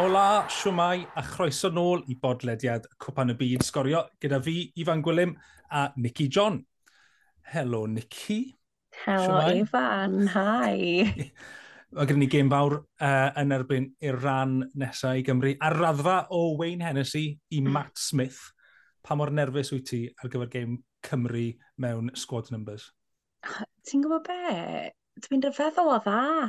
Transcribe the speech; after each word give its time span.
Ola, 0.00 0.46
siwmai 0.48 1.02
a 1.04 1.20
chroeso 1.20 1.68
nôl 1.68 2.00
i 2.08 2.14
bodlediad 2.16 2.86
Cwpan 2.96 3.34
y 3.34 3.34
Byd 3.36 3.64
Sgorio 3.66 3.98
gyda 4.22 4.38
fi, 4.40 4.54
Ifan 4.80 5.02
Gwilym 5.04 5.34
a 5.68 5.82
Nicky 6.00 6.30
John. 6.32 6.62
Helo, 7.52 7.82
Nicky. 7.86 8.38
Helo, 9.02 9.26
siwmai. 9.26 9.58
Ifan. 9.60 10.14
Hi. 10.32 11.26
Mae 11.92 12.08
gen 12.08 12.22
ni 12.22 12.28
gêm 12.32 12.48
fawr 12.48 12.78
uh, 12.78 13.28
yn 13.42 13.52
erbyn 13.52 13.90
i'r 14.00 14.16
rhan 14.16 14.62
nesaf 14.80 15.20
i 15.20 15.26
Gymru. 15.26 15.52
Ar 15.60 15.76
raddfa 15.76 16.16
o 16.32 16.40
Wayne 16.56 16.88
Hennessy 16.88 17.26
i 17.52 17.60
Matt 17.60 18.00
Smith, 18.00 18.40
pa 19.04 19.18
mor 19.18 19.28
nerfus 19.28 19.74
wyt 19.76 19.90
ti 19.92 20.00
ar 20.08 20.32
gyfer 20.32 20.48
gêm 20.56 20.80
Cymru 21.04 21.50
mewn 21.84 22.08
squad 22.16 22.48
numbers? 22.54 22.88
Ti'n 23.84 24.08
gwybod 24.08 24.24
be? 24.24 24.88
Dwi'n 25.28 25.44
rhyfeddol 25.44 25.92
o 25.98 26.00
dda 26.00 26.48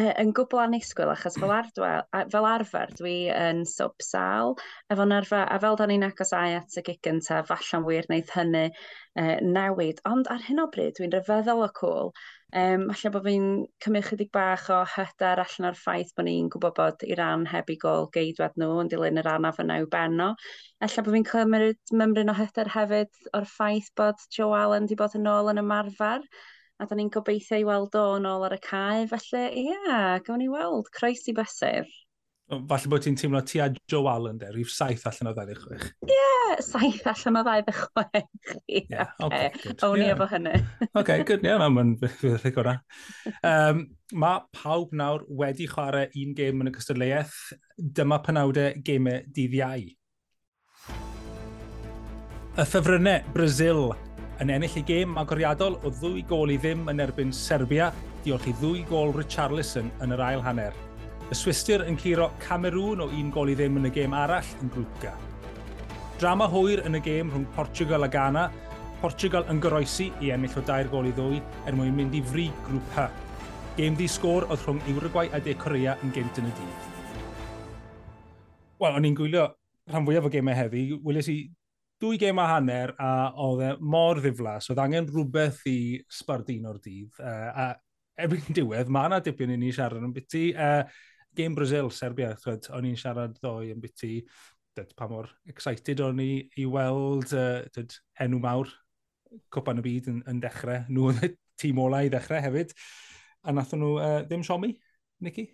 uh, 0.00 0.12
yn 0.22 0.32
gwbl 0.36 0.62
anisgwyl, 0.64 1.12
achos 1.12 1.38
fel, 1.40 1.52
ardwel, 1.54 2.04
fel 2.32 2.48
arfer 2.48 2.92
dwi 2.98 3.16
yn 3.34 3.64
subsal 3.68 4.54
efo'n 4.92 5.16
arfer 5.18 5.44
a 5.44 5.58
fel 5.62 5.78
da 5.80 5.88
ni'n 5.90 6.06
agosau 6.08 6.58
at 6.58 6.78
y 6.80 6.84
gig 6.86 7.00
gyntaf 7.06 7.50
falle'n 7.50 7.86
wir 7.88 8.08
wneud 8.08 8.30
hynny 8.36 8.68
uh, 8.68 9.36
newid. 9.44 10.00
Ond 10.08 10.30
ar 10.32 10.44
hyn 10.46 10.62
o 10.62 10.68
bryd 10.72 10.96
dwi'n 10.98 11.12
rhyfeddol 11.16 11.66
o 11.66 11.72
cwl. 11.80 12.14
Um, 12.52 12.90
falle 12.92 13.12
bod 13.14 13.24
fi'n 13.24 13.46
cymryd 13.80 14.04
chydig 14.10 14.28
bach 14.36 14.66
o 14.72 14.82
hyder 14.94 15.40
allan 15.40 15.70
o'r 15.70 15.78
ffaith 15.80 16.10
bod 16.18 16.26
ni'n 16.28 16.50
gwybod 16.52 16.74
bod 16.76 17.04
i 17.08 17.16
ran 17.16 17.46
heb 17.48 17.72
i 17.72 17.78
gol 17.80 18.10
geidwad 18.12 18.58
nhw 18.60 18.82
yn 18.82 18.90
dilyn 18.92 19.20
yr 19.22 19.30
anaf 19.38 19.62
yna 19.62 19.78
i'w 19.80 19.88
benno 19.94 20.34
Alla 20.84 21.02
bod 21.06 21.14
fi'n 21.14 21.24
cymryd 21.30 21.94
mymryn 21.94 22.32
o 22.32 22.34
hyder 22.36 22.68
hefyd 22.74 23.30
o'r 23.38 23.48
ffaith 23.48 23.88
bod 23.96 24.20
Joe 24.36 24.52
Allen 24.58 24.84
wedi 24.88 24.96
bod 25.00 25.12
yn 25.14 25.28
ôl 25.30 25.48
yn 25.52 25.62
ymarfer 25.62 26.24
a 26.82 26.86
da 26.88 26.98
ni'n 26.98 27.10
gobeithio 27.14 27.60
i 27.62 27.66
weld 27.66 27.94
o 27.98 28.06
nôl 28.22 28.42
ar 28.48 28.56
y 28.56 28.62
cae, 28.62 29.04
felly 29.10 29.42
ie, 29.62 29.68
yeah, 29.70 30.16
gawn 30.26 30.42
ni 30.42 30.48
weld, 30.50 30.90
croes 30.94 31.22
i 31.30 31.34
besur. 31.36 31.86
Falle 32.68 32.90
bod 32.90 33.04
ti'n 33.04 33.14
teimlo 33.16 33.40
ti 33.48 33.62
a 33.62 33.68
Joe 33.88 34.10
Allen 34.10 34.36
de, 34.40 34.50
rhif 34.52 34.68
saith 34.74 35.06
allan 35.08 35.30
o 35.30 35.34
26. 35.36 35.86
Ie, 36.04 36.10
yeah, 36.10 36.58
saith 36.60 37.06
allan 37.08 37.38
o 37.38 37.44
26. 37.46 38.26
Ie, 38.66 38.82
yeah, 38.90 39.14
okay, 39.22 39.48
good. 39.62 39.86
o'n 39.86 40.02
i 40.02 40.10
efo 40.12 40.28
hynny. 40.34 40.58
OK, 40.90 41.14
good, 41.28 41.46
ie, 41.46 41.52
yeah, 41.52 41.62
mae'n 41.62 41.94
fydd 42.02 42.50
y 42.50 42.54
gorau. 42.58 42.82
Um, 43.46 43.86
mae 44.12 44.42
pawb 44.58 44.92
nawr 44.98 45.24
wedi 45.40 45.70
chwarae 45.70 46.10
un 46.18 46.36
gêm 46.36 46.66
yn 46.66 46.72
y 46.72 46.76
cystadleuaeth. 46.76 47.40
Dyma 47.78 48.20
penawdau 48.26 48.82
gemau 48.84 49.22
dydd 49.32 49.58
iau. 49.62 49.90
Y 52.52 52.64
ffefrynnau 52.68 53.22
Brazil 53.32 53.94
yn 54.40 54.50
ennill 54.54 54.78
ei 54.80 54.84
gêm 54.86 55.18
agoriadol 55.20 55.76
o 55.84 55.90
ddwy 55.92 56.22
gol 56.28 56.50
i 56.54 56.56
ddim 56.60 56.86
yn 56.90 57.02
erbyn 57.04 57.34
Serbia 57.36 57.90
diolch 58.24 58.48
i 58.48 58.54
ddwy 58.60 58.84
gol 58.88 59.12
Richarlison 59.16 59.90
yn 60.02 60.14
yr 60.16 60.22
ail 60.24 60.42
hanner. 60.46 60.74
Y 61.28 61.36
Swister 61.36 61.84
yn 61.88 61.98
curo 62.00 62.30
Cameroon 62.40 63.02
o 63.04 63.08
un 63.12 63.30
gol 63.34 63.52
i 63.52 63.56
ddim 63.58 63.76
yn 63.80 63.90
y 63.90 63.92
gêm 63.92 64.16
arall 64.16 64.48
yn 64.62 64.72
grŵp 64.72 64.98
G. 65.02 65.12
Drama 66.20 66.48
hwyr 66.50 66.84
yn 66.86 66.96
y 66.98 67.02
gêm 67.04 67.32
rhwng 67.32 67.48
Portugal 67.56 68.06
a 68.06 68.10
Ghana, 68.12 68.48
Portugal 69.02 69.44
yn 69.50 69.60
goroesi 69.60 70.10
i 70.22 70.30
ennill 70.34 70.58
o 70.60 70.64
dair 70.66 70.90
gol 70.92 71.08
i 71.10 71.14
ddwy 71.16 71.40
er 71.66 71.76
mwyn 71.76 71.96
mynd 71.96 72.14
i 72.14 72.22
fri 72.32 72.48
grŵp 72.66 72.96
H. 72.96 73.08
Gêm 73.78 73.96
ddi 73.98 74.08
sgôr 74.10 74.46
oedd 74.48 74.62
rhwng 74.66 74.82
Uruguay 74.92 75.32
a 75.32 75.40
De 75.42 75.56
Corea 75.58 75.96
yn 76.04 76.12
gynt 76.14 76.38
yn 76.40 76.50
y 76.50 76.54
dydd. 76.58 76.86
Wel, 78.82 78.94
o'n 78.96 79.08
i'n 79.08 79.16
gwylio 79.18 79.48
rhan 79.90 80.06
fwyaf 80.06 80.28
o 80.28 80.30
gemau 80.30 80.54
heddi, 80.54 80.88
wylis 81.02 81.28
i 81.32 81.40
dwy 82.02 82.18
gêm 82.18 82.40
a 82.42 82.48
hanner 82.50 82.92
a 82.98 83.12
oedd 83.44 83.62
e 83.62 83.70
mor 83.94 84.18
ddiflas, 84.22 84.68
oedd 84.72 84.80
angen 84.82 85.06
rhywbeth 85.10 85.62
i 85.70 85.78
sbardun 86.10 86.66
o'r 86.70 86.80
dydd. 86.82 87.18
Uh, 87.22 87.50
a 87.62 87.66
erbyn 88.24 88.48
diwedd, 88.58 88.90
mae 88.92 89.10
yna 89.10 89.20
dipyn 89.22 89.54
i 89.54 89.58
ni 89.60 89.70
siarad 89.74 90.02
yn 90.02 90.14
byty. 90.14 90.48
Uh, 90.56 90.82
e, 90.82 91.20
Game 91.38 91.56
Brazil, 91.56 91.88
Serbia, 91.94 92.34
twed, 92.36 92.66
o'n 92.74 92.88
i'n 92.90 92.98
siarad 92.98 93.38
ddoe 93.38 93.70
yn 93.72 93.80
byty. 93.80 94.18
Dyd, 94.76 94.92
pa 94.96 95.06
mor 95.08 95.28
excited 95.48 96.00
o'n 96.04 96.20
i 96.24 96.30
i 96.60 96.66
weld 96.68 97.32
e, 97.36 97.46
uh, 97.62 97.70
dyd, 97.76 97.96
enw 98.24 98.40
mawr 98.42 98.72
cwpan 99.52 99.80
y 99.80 99.86
byd 99.86 100.10
yn, 100.12 100.20
yn 100.28 100.42
dechrau. 100.42 100.82
Nhw 100.90 101.08
oedd 101.12 101.26
y 101.28 101.32
tîm 101.62 101.80
olau 101.80 102.08
i 102.08 102.12
ddechrau 102.12 102.42
hefyd. 102.44 102.74
A 103.46 103.54
nath 103.54 103.76
nhw 103.78 103.94
uh, 104.00 104.20
ddim 104.26 104.44
siomi, 104.46 104.74
Nicky? 105.22 105.46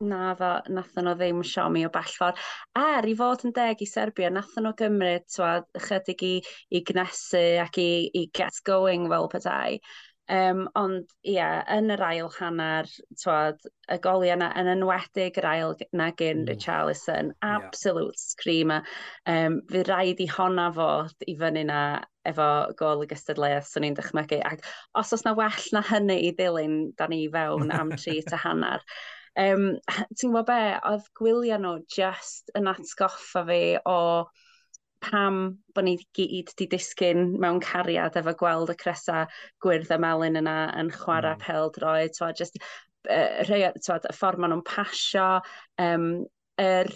na 0.00 0.34
ddo, 0.34 0.50
nathon 0.72 1.06
nhw 1.06 1.14
ddim 1.18 1.40
siomi 1.46 1.84
o 1.86 1.92
bell 1.92 2.12
ffordd. 2.16 2.38
Er 2.80 3.08
i 3.08 3.14
fod 3.16 3.44
yn 3.46 3.54
deg 3.56 3.82
i 3.84 3.88
Serbia, 3.88 4.30
nathon 4.32 4.66
nhw 4.66 4.76
gymryd 4.78 5.26
twad, 5.32 5.66
ychydig 5.76 6.24
i, 6.26 6.36
i 6.72 6.84
gnesu 6.90 7.42
ac 7.64 7.80
i, 7.82 7.90
i 8.16 8.28
get 8.36 8.62
going 8.66 9.08
fel 9.12 9.28
petai. 9.32 9.80
Um, 10.30 10.68
ond 10.78 11.08
ie, 11.26 11.32
yeah, 11.34 11.64
yn 11.74 11.90
yr 11.90 12.04
ail 12.06 12.28
hanner, 12.36 12.86
twad, 13.18 13.58
y 13.90 13.96
goliau 14.02 14.36
yna, 14.36 14.52
yn 14.60 14.70
enwedig 14.76 15.40
yr 15.40 15.48
ail 15.50 15.74
na 15.90 16.12
gyn 16.14 16.44
mm. 16.44 16.52
Richarlison, 16.52 17.32
absolute 17.42 18.14
yeah. 18.14 18.22
screamer. 18.22 18.86
Um, 19.26 19.58
fi 19.72 19.82
rhaid 19.88 20.22
i 20.22 20.28
honna 20.30 20.68
fod 20.76 21.26
i 21.26 21.34
fyny 21.40 21.64
na 21.66 21.80
efo 22.30 22.50
gol 22.78 23.02
y 23.02 23.10
gystadleuaeth, 23.10 23.72
swn 23.72 23.88
i'n 23.90 23.98
dychmygu. 23.98 24.38
Ac 24.46 24.62
os 25.02 25.10
oes 25.16 25.26
na 25.26 25.34
well 25.34 25.72
na 25.74 25.82
hynny 25.90 26.20
i 26.28 26.34
ddilyn, 26.38 26.78
da 26.94 27.10
ni 27.10 27.24
fewn 27.34 27.74
am 27.74 27.90
tri 27.98 28.20
ta 28.22 28.38
hanner. 28.38 28.86
Um, 29.38 29.66
ti'n 29.86 30.32
gwybod 30.32 30.48
be, 30.48 30.60
oedd 30.90 31.10
gwylio 31.18 31.58
nhw 31.62 31.74
just 31.94 32.50
yn 32.58 32.70
atgoffa 32.70 33.44
fi 33.46 33.60
o 33.86 33.98
pam 35.00 35.38
bod 35.74 35.86
ni 35.86 35.94
gyd 36.16 36.50
di 36.58 36.66
disgyn 36.70 37.30
mewn 37.40 37.60
cariad 37.64 38.18
efo 38.20 38.34
gweld 38.42 38.72
y 38.72 38.76
cresa 38.80 39.22
gwyrdd 39.64 39.94
y 39.94 39.98
melyn 40.02 40.40
yna 40.42 40.56
yn 40.80 40.90
chwarae 40.92 41.36
mm. 41.36 41.44
pel 41.44 41.70
droed. 41.76 42.16
So, 42.18 42.28
just, 42.36 42.58
uh, 43.08 43.40
rhai, 43.48 43.70
so, 43.80 43.96
y 43.96 44.16
ffordd 44.16 44.42
maen 44.42 44.54
nhw'n 44.54 44.66
pasio, 44.66 45.28
um, 45.80 46.10
yr, 46.60 46.90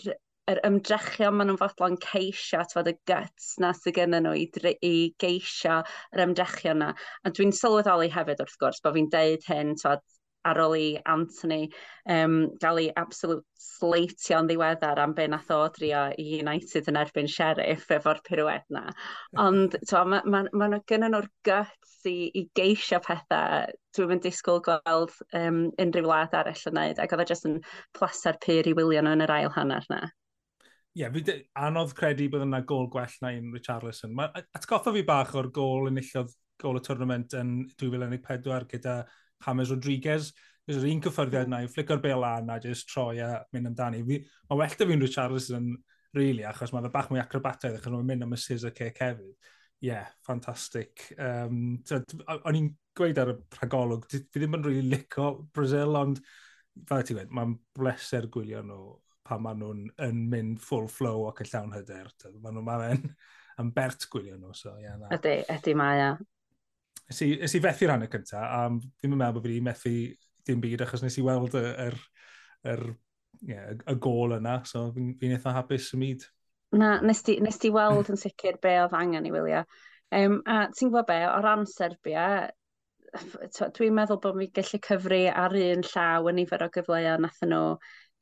yr 0.53 0.61
ymdrechion 0.69 1.39
maen 1.39 1.49
nhw'n 1.53 1.61
fodlon 1.63 1.97
ceisio, 2.05 2.61
tfod 2.69 2.91
y 2.93 2.97
guts 3.09 3.55
na 3.63 3.73
sydd 3.79 3.97
gen 4.01 4.19
nhw 4.19 4.35
i, 4.37 4.45
i 4.85 4.95
geisio 5.23 5.81
yr 6.13 6.27
ymdrechion 6.27 6.83
na. 6.85 6.93
A 7.25 7.33
dwi'n 7.33 7.55
sylweddoli 7.57 8.11
hefyd 8.13 8.45
wrth 8.45 8.61
gwrs 8.61 8.85
bod 8.85 8.99
fi'n 8.99 9.09
deud 9.15 9.49
hyn, 9.49 9.73
tfod, 9.81 10.05
ar 10.49 10.61
ôl 10.65 10.77
i 10.79 10.89
Anthony 11.11 11.69
um, 12.11 12.37
gael 12.63 12.81
ei 12.83 12.91
absolute 13.01 13.45
sleitio 13.61 14.41
yn 14.43 14.49
ddiweddar 14.51 15.01
am 15.03 15.15
be 15.17 15.27
nath 15.31 15.51
o 15.55 15.61
drio 15.75 16.05
i 16.21 16.27
United 16.41 16.91
yn 16.91 16.99
erbyn 17.01 17.31
Sheriff 17.31 17.91
efo'r 17.97 18.21
pirouette 18.27 18.77
na. 18.77 18.85
Ond 19.41 19.77
mae 20.13 20.23
ma, 20.25 20.43
ma, 20.53 20.69
ma 20.69 20.83
gynnyn 20.91 21.15
nhw'r 21.17 21.31
guts 21.49 21.95
i, 22.11 22.31
i 22.37 22.45
geisio 22.57 23.01
pethau 23.05 23.71
dwi'n 23.97 24.11
mynd 24.11 24.27
disgwyl 24.27 24.63
gweld 24.65 25.15
um, 25.39 25.65
unrhyw 25.81 26.09
wlad 26.09 26.37
arall 26.37 26.69
yn 26.71 26.77
wneud, 26.77 27.01
ac 27.01 27.15
oedd 27.15 27.25
e 27.25 27.31
jyst 27.31 27.49
yn 27.49 27.59
plaster 27.97 28.39
pyr 28.45 28.69
i 28.69 28.77
wylio 28.77 29.05
nhw 29.05 29.17
yn 29.17 29.27
yr 29.27 29.35
ail 29.39 29.53
hanner 29.57 29.89
na. 29.93 30.05
Ie, 30.95 31.03
yeah, 31.03 31.39
anodd 31.59 31.91
credu 31.99 32.29
bod 32.31 32.45
yna 32.45 32.61
gol 32.69 32.87
gwell 32.91 33.15
na 33.23 33.33
un 33.35 33.51
Richarlison. 33.55 34.13
Mae 34.15 34.45
atgoffa 34.55 34.93
fi 34.95 35.03
bach 35.07 35.33
o'r 35.35 35.49
gol 35.55 35.89
enillodd 35.91 36.31
gol 36.63 36.79
y 36.79 36.83
tournament 36.87 37.35
yn 37.35 37.55
2014 37.81 38.69
gyda 38.71 39.01
James 39.45 39.73
Rodriguez, 39.73 40.33
Ys 40.65 40.79
yr 40.81 40.87
un 40.89 41.01
cyffyrddiad 41.05 41.51
yna, 41.51 41.59
i 41.61 41.69
flicio'r 41.69 42.01
bel 42.01 42.23
lan 42.23 42.49
a 42.49 42.55
jyst 42.63 42.87
troi 42.89 43.19
a 43.21 43.35
mynd 43.53 43.69
amdani. 43.69 44.01
Mae 44.09 44.57
well 44.57 44.77
da 44.79 44.87
fi'n 44.89 45.03
rwy 45.03 45.11
Charleston, 45.13 45.67
really, 46.17 46.47
achos 46.49 46.73
mae'n 46.73 46.89
bach 46.95 47.11
mwy 47.13 47.21
acrobataidd, 47.21 47.77
achos 47.77 47.93
mae'n 47.93 48.09
mynd 48.09 48.25
am 48.25 48.33
y 48.33 48.39
scissor 48.41 48.73
kick 48.73 49.03
hefyd. 49.05 49.35
Ie, 49.85 49.91
yeah, 49.91 50.09
ffantastig. 50.25 51.05
Um, 51.21 51.59
o'n 52.39 52.57
i'n 52.57 52.71
gweud 52.97 53.21
ar 53.21 53.35
y 53.35 53.37
rhagolwg, 53.59 54.09
fi 54.09 54.23
ddim 54.41 54.57
yn 54.57 54.65
rili 54.65 54.81
really 54.81 54.95
lico 54.95 55.29
Brazil, 55.53 55.99
ond 56.01 56.23
fel 56.89 57.05
ti'n 57.05 57.21
gweud, 57.21 57.35
mae'n 57.37 57.57
bleser 57.77 58.31
gwylio 58.33 58.65
nhw 58.65 58.83
pan 59.29 59.45
maen 59.45 59.61
nhw'n 59.61 59.87
yn 60.07 60.27
mynd 60.33 60.65
full 60.65 60.89
flow 60.89 61.27
ac 61.29 61.45
yn 61.45 61.51
llawn 61.53 61.77
hyder. 61.77 62.09
Maen 62.41 62.57
nhw'n 62.57 62.71
maen 62.71 63.11
yn 63.61 63.77
bert 63.77 64.09
gwylio 64.09 64.41
nhw, 64.41 64.57
so 64.57 64.73
ie. 64.79 64.89
Yeah, 64.89 65.11
ydy, 65.19 65.43
ydy 65.59 65.77
mae, 65.77 66.01
ia 66.01 66.15
nes 67.11 67.23
i, 67.25 67.31
nes 67.41 67.57
i 67.57 67.63
fethu'r 67.65 67.95
hanner 67.95 68.11
cynta, 68.13 68.43
a 68.43 68.61
ddim 68.73 69.17
yn 69.17 69.21
meddwl 69.21 69.39
bod 69.39 69.47
fi 69.47 69.53
wedi 69.53 69.65
methu 69.65 69.95
dim 70.49 70.61
byd, 70.63 70.85
achos 70.85 71.05
nes 71.05 71.19
i 71.21 71.25
weld 71.25 71.57
yr, 71.61 71.99
yr, 72.73 72.85
yeah, 73.49 73.73
y 73.91 73.97
gol 74.07 74.37
yna, 74.39 74.59
so 74.69 74.87
fi'n 74.95 75.15
fi 75.21 75.33
eitha 75.33 75.55
hapus 75.57 75.93
y 75.97 76.01
myd. 76.01 76.27
Na, 76.75 76.97
nes 77.05 77.23
ti, 77.23 77.39
nes 77.45 77.61
ti 77.61 77.71
weld 77.75 78.11
yn 78.13 78.21
sicr 78.21 78.59
be 78.63 78.75
oedd 78.83 78.97
angen 78.99 79.29
i 79.29 79.33
wylio. 79.35 79.63
Um, 80.15 80.41
a 80.47 80.67
ti'n 80.73 80.91
gwybod 80.91 81.09
be, 81.09 81.21
o 81.31 81.41
ran 81.45 81.65
Serbia, 81.71 82.27
dwi'n 83.15 83.95
meddwl 83.95 84.21
bod 84.23 84.39
mi 84.39 84.49
gallu 84.55 84.81
cyfru 84.83 85.25
ar 85.31 85.55
un 85.59 85.85
llaw 85.87 86.31
yn 86.31 86.41
nifer 86.41 86.65
o 86.67 86.71
gyfleoedd 86.75 87.23
nath 87.23 87.43
nhw 87.47 87.77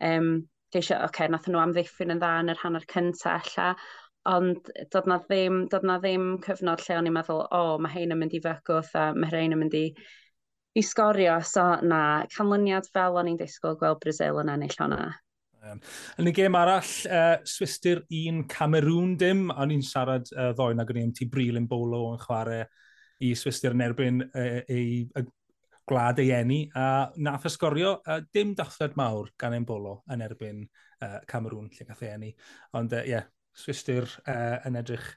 um, 0.05 0.28
geisio, 0.73 0.99
oce, 0.99 1.08
okay, 1.08 1.31
nath 1.32 1.49
nhw 1.49 1.61
amddiffyn 1.62 2.12
yn 2.14 2.20
dda 2.20 2.32
yn 2.43 2.52
yr 2.52 2.61
hanner 2.62 2.87
cyntaf 2.93 3.49
alla, 3.49 3.73
ond 4.29 4.71
dod 4.93 5.09
na 5.11 5.19
ddim, 5.25 5.65
dod 5.71 5.87
na 5.87 5.99
ddim 5.99 6.37
cyfnod 6.45 6.83
lle 6.85 6.99
o'n 6.99 7.09
i'n 7.11 7.17
meddwl, 7.17 7.43
o, 7.43 7.63
oh, 7.75 7.79
mae 7.83 7.95
hein 7.97 8.15
yn 8.15 8.21
mynd 8.21 8.37
i 8.39 8.43
fygwth 8.45 8.95
a 8.99 9.09
mae 9.17 9.33
hein 9.33 9.57
yn 9.57 9.63
mynd 9.63 9.75
i, 9.79 9.87
i 10.79 10.85
sgorio. 10.87 11.41
So 11.47 11.65
na, 11.83 12.03
canlyniad 12.35 12.89
fel 12.95 13.19
o'n 13.19 13.33
i'n 13.33 13.41
disgwyl 13.41 13.79
gweld 13.81 14.01
Brazil 14.05 14.41
yn 14.43 14.53
ennill 14.55 14.79
hwnna. 14.79 15.11
Yn 16.19 16.27
y 16.27 16.33
gêm 16.35 16.57
arall, 16.59 16.95
uh, 17.07 17.37
Swister 17.47 18.03
1, 18.11 18.45
Cameroon 18.51 19.15
dim, 19.19 19.47
o'n 19.55 19.75
i'n 19.75 19.85
siarad 19.87 20.31
uh, 20.35 20.51
ddoen 20.57 20.83
ag 20.83 20.91
o'n 20.91 21.05
i'n 21.05 21.15
ti 21.15 21.29
bril 21.31 21.61
yn 21.61 21.69
bolo 21.71 22.09
yn 22.15 22.23
chwarae 22.23 22.65
i 23.23 23.31
Swister 23.39 23.77
yn 23.77 23.85
erbyn 23.85 24.25
uh, 24.27 24.59
ei 24.67 25.07
gwlad 25.89 26.19
ei 26.23 26.33
enni, 26.35 26.65
a 26.79 27.11
nath 27.23 27.47
ysgorio 27.51 27.95
uh, 28.01 28.19
dim 28.35 28.57
dachlled 28.59 28.97
mawr 28.99 29.31
gan 29.39 29.55
ein 29.55 29.67
bolo 29.67 30.01
yn 30.11 30.23
erbyn 30.27 30.65
uh, 30.65 31.21
Cameroon 31.31 31.71
lle 31.71 31.87
gath 31.87 32.03
ei 32.07 32.13
enni. 32.17 32.35
Ond 32.79 32.95
ie, 32.95 33.03
uh, 33.03 33.09
yeah, 33.15 33.31
swistyr 33.56 34.08
uh, 34.26 34.60
yn 34.69 34.78
edrych 34.81 35.10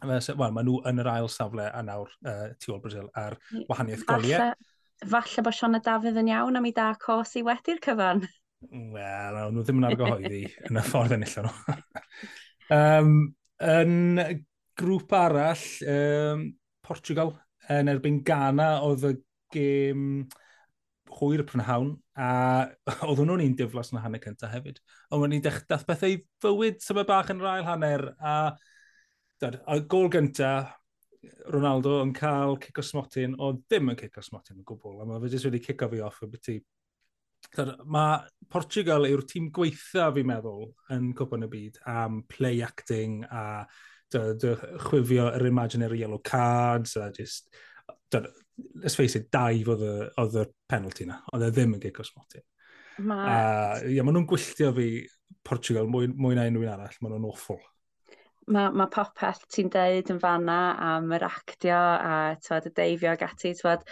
Wel, 0.00 0.22
maen 0.40 0.64
nhw 0.64 0.78
yn 0.88 1.00
yr 1.02 1.08
ail 1.12 1.26
safle 1.28 1.66
a 1.68 1.80
nawr 1.84 2.08
uh, 2.24 2.52
tu 2.56 2.72
ôl 2.72 2.80
Brazil 2.80 3.10
ar 3.20 3.34
wahaniaeth 3.68 4.06
goliau. 4.08 4.54
Falle, 5.02 5.10
falle 5.12 5.44
bod 5.44 5.56
Siona 5.56 5.80
Dafydd 5.84 6.20
yn 6.22 6.30
iawn 6.32 6.56
am 6.56 6.68
ei 6.68 6.72
da 6.76 6.86
cos 7.02 7.34
i 7.36 7.42
wedi'r 7.44 7.82
cyfan. 7.84 8.24
Wel, 8.70 9.36
no, 9.36 9.50
nhw 9.52 9.64
ddim 9.64 9.82
yn 9.82 9.88
argyhoeddi 9.90 10.40
yn 10.70 10.80
y 10.80 10.84
ffordd 10.86 11.16
enillon 11.18 11.50
nhw. 11.50 11.76
um, 12.78 13.12
yn 13.74 14.24
grŵp 14.80 15.12
arall, 15.20 15.66
um, 15.92 16.46
Portugal, 16.86 17.34
yn 17.68 17.92
erbyn 17.92 18.22
Ghana, 18.24 18.70
oedd 18.86 19.04
y 19.10 19.14
gêm 19.52 20.06
hwyr 21.18 21.44
prynhawn, 21.48 21.94
a 22.16 22.30
oedd 23.08 23.22
nhw'n 23.24 23.44
un 23.46 23.56
diflas 23.58 23.92
yn 23.92 24.00
y 24.00 24.04
hanner 24.04 24.22
cyntaf 24.24 24.52
hefyd. 24.54 24.82
Ond 25.10 25.24
wnawn 25.24 25.34
ni 25.36 25.40
dath 25.44 25.86
bethau 25.88 26.18
fywyd 26.44 26.82
sy'n 26.84 27.02
bach 27.08 27.32
yn 27.32 27.42
yr 27.42 27.50
ail 27.54 27.66
hanner, 27.68 28.06
a, 28.20 28.34
dad, 29.42 29.60
a 29.66 29.80
gol 29.80 30.10
gyntaf, 30.12 30.76
Ronaldo 31.52 31.98
yn 32.00 32.14
cael 32.16 32.56
cic 32.62 32.78
o 32.80 32.84
smotin, 32.84 33.34
o 33.36 33.52
ddim 33.58 33.90
yn 33.92 33.98
cic 34.00 34.16
o 34.16 34.22
smotin 34.24 34.60
yn 34.60 34.66
gwbl, 34.68 35.02
a 35.02 35.08
mae 35.08 35.20
fe 35.20 35.34
jyst 35.34 35.48
wedi 35.50 35.60
cico 35.66 35.88
fi 35.92 36.00
off 36.04 36.22
y 36.24 36.28
byti. 36.32 36.56
Mae 37.92 38.46
Portugal 38.52 39.08
yw'r 39.08 39.24
tîm 39.28 39.50
gweitha 39.56 40.08
fi'n 40.16 40.28
meddwl 40.28 40.70
yn 40.96 41.10
cwpan 41.16 41.44
y 41.44 41.50
byd 41.52 41.80
am 41.88 42.22
play 42.30 42.62
acting 42.64 43.24
a 43.28 43.64
dy, 44.12 44.22
dy, 44.40 44.54
chwifio 44.86 45.28
yr 45.36 45.48
imaginary 45.48 46.00
yellow 46.02 46.20
cards 46.24 46.96
a 46.96 47.10
just 47.16 47.48
dod, 48.12 48.28
let's 48.82 48.98
face 48.98 49.18
it, 49.18 49.28
daif 49.32 49.68
oedd 49.70 50.38
y 50.40 50.46
penalty 50.70 51.06
na, 51.08 51.20
oedd 51.34 51.48
e 51.48 51.50
ddim 51.54 51.76
yn 51.76 51.82
gico 51.82 52.06
Smotin. 52.06 52.44
Ma... 53.00 53.18
Uh, 53.24 53.88
yeah, 53.88 54.04
maen 54.04 54.18
nhw'n 54.18 54.28
gwylltio 54.28 54.72
fi 54.76 54.88
Portugal 55.46 55.88
mwy, 55.90 56.10
mwy 56.12 56.36
na 56.36 56.46
unrhyw 56.50 56.66
un 56.66 56.72
arall, 56.74 56.98
maen 57.00 57.14
nhw'n 57.16 57.28
awful. 57.30 57.60
Mae 58.50 58.72
ma 58.74 58.88
popeth 58.90 59.44
ti'n 59.54 59.70
deud 59.72 60.10
yn 60.10 60.18
fanna 60.20 60.58
am 60.82 61.12
yr 61.14 61.24
actio 61.28 61.76
a 61.78 62.14
tywed, 62.42 62.70
y 62.70 62.74
deifio 62.76 63.12
ag 63.12 63.24
ati, 63.28 63.52
tywed, 63.58 63.84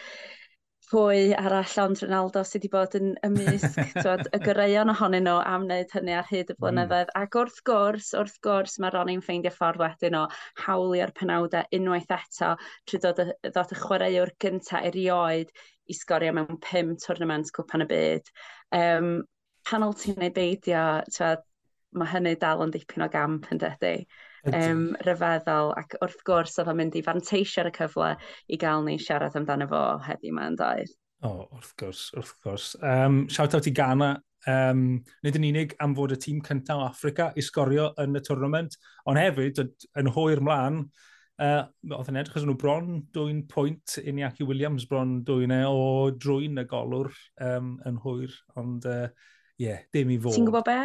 pwy 0.89 1.33
arall 1.37 1.75
ond 1.83 2.01
Ronaldo 2.03 2.43
sydd 2.47 2.63
wedi 2.63 2.71
bod 2.73 2.95
yn 2.97 3.11
ymysg 3.27 3.77
twod, 4.01 4.29
y 4.33 4.41
gyreion 4.43 4.93
ohonyn 4.93 5.27
nhw 5.29 5.39
am 5.45 5.67
wneud 5.67 5.93
hynny 5.93 6.15
ar 6.17 6.29
hyd 6.29 6.49
y 6.49 6.55
hmm. 6.55 6.61
blynyddoedd. 6.65 7.11
Mm. 7.13 7.23
Ac 7.23 7.39
wrth 7.41 7.59
gwrs, 7.69 8.13
wrth 8.17 8.39
gwrs, 8.45 8.79
mae 8.83 8.95
Ronnie'n 8.95 9.25
ffeindio 9.25 9.53
ffordd 9.55 9.83
wedyn 9.83 10.17
o 10.19 10.23
hawlio'r 10.65 11.13
penawdau 11.19 11.69
unwaith 11.79 12.15
eto 12.17 12.55
trwy 12.89 13.03
ddod 13.05 13.25
y, 13.25 13.27
ddod 13.51 13.75
y 13.75 13.81
chwaraewr 13.83 14.33
gyntaf 14.45 14.89
erioed 14.89 15.53
i 15.89 15.97
sgorio 15.97 16.33
mewn 16.37 16.61
pum 16.65 16.95
tournament 17.05 17.53
cwpan 17.57 17.85
y 17.85 17.91
byd. 17.93 18.33
Um, 18.79 19.13
panel 19.69 19.93
ti'n 20.01 20.25
ei 20.25 20.33
beidio, 20.33 20.87
twod, 21.13 21.45
mae 21.97 22.13
hynny 22.15 22.35
dal 22.41 22.65
yn 22.65 22.73
dipyn 22.73 23.05
o 23.05 23.13
gamp 23.13 23.49
yn 23.53 23.61
dydy 23.61 23.95
um, 24.47 24.87
rhyfeddol 25.05 25.75
ac 25.79 25.99
wrth 26.03 26.23
gwrs 26.29 26.59
oedd 26.61 26.71
o'n 26.73 26.79
mynd 26.81 26.97
i 26.99 27.05
fanteisio 27.07 27.65
ar 27.65 27.71
y 27.71 27.75
cyfle 27.77 28.15
i 28.49 28.61
gael 28.61 28.87
ni 28.87 28.99
siarad 29.03 29.37
amdano 29.39 29.69
fo 29.71 29.83
heddiw 30.07 30.35
ma'n 30.37 30.59
doedd. 30.59 30.95
O, 31.19 31.31
oh, 31.31 31.45
wrth 31.59 31.75
gwrs, 31.81 32.07
wrth 32.15 32.35
gwrs. 32.45 32.73
Um, 32.85 33.27
shout 33.33 33.55
out 33.59 33.67
i 33.67 33.75
Ghana. 33.75 34.15
Um, 34.49 35.03
nid 35.27 35.37
yn 35.37 35.49
unig 35.49 35.75
am 35.83 35.97
fod 35.99 36.15
y 36.15 36.19
tîm 36.23 36.39
cyntaf 36.47 36.79
o 36.79 36.87
Africa 36.87 37.33
i 37.37 37.43
sgorio 37.43 37.91
yn 38.01 38.17
y 38.17 38.23
tournament, 38.25 38.79
ond 39.11 39.19
hefyd 39.19 39.59
yn 39.99 40.13
hwyr 40.15 40.41
mlaen, 40.47 40.85
uh, 41.43 41.65
oedd 41.91 42.13
yn 42.13 42.21
edrych 42.21 42.47
nhw 42.47 42.55
bron 42.61 43.01
dwy'n 43.15 43.43
pwynt 43.51 43.99
i 44.05 44.15
ni 44.15 44.25
ac 44.27 44.39
Williams 44.47 44.87
bron 44.91 45.19
dwy'n 45.27 45.57
e 45.59 45.61
o 45.67 45.83
drwy'n 46.15 46.63
y 46.63 46.67
golwr 46.71 47.11
um, 47.45 47.75
yn 47.89 47.99
hwyr, 48.05 48.39
ond 48.61 48.87
ie, 48.87 48.95
uh, 48.95 49.35
yeah, 49.59 49.83
dim 49.95 50.15
i 50.15 50.21
fod. 50.23 50.39
Ti'n 50.39 50.49
gwybod 50.49 50.69
be? 50.71 50.79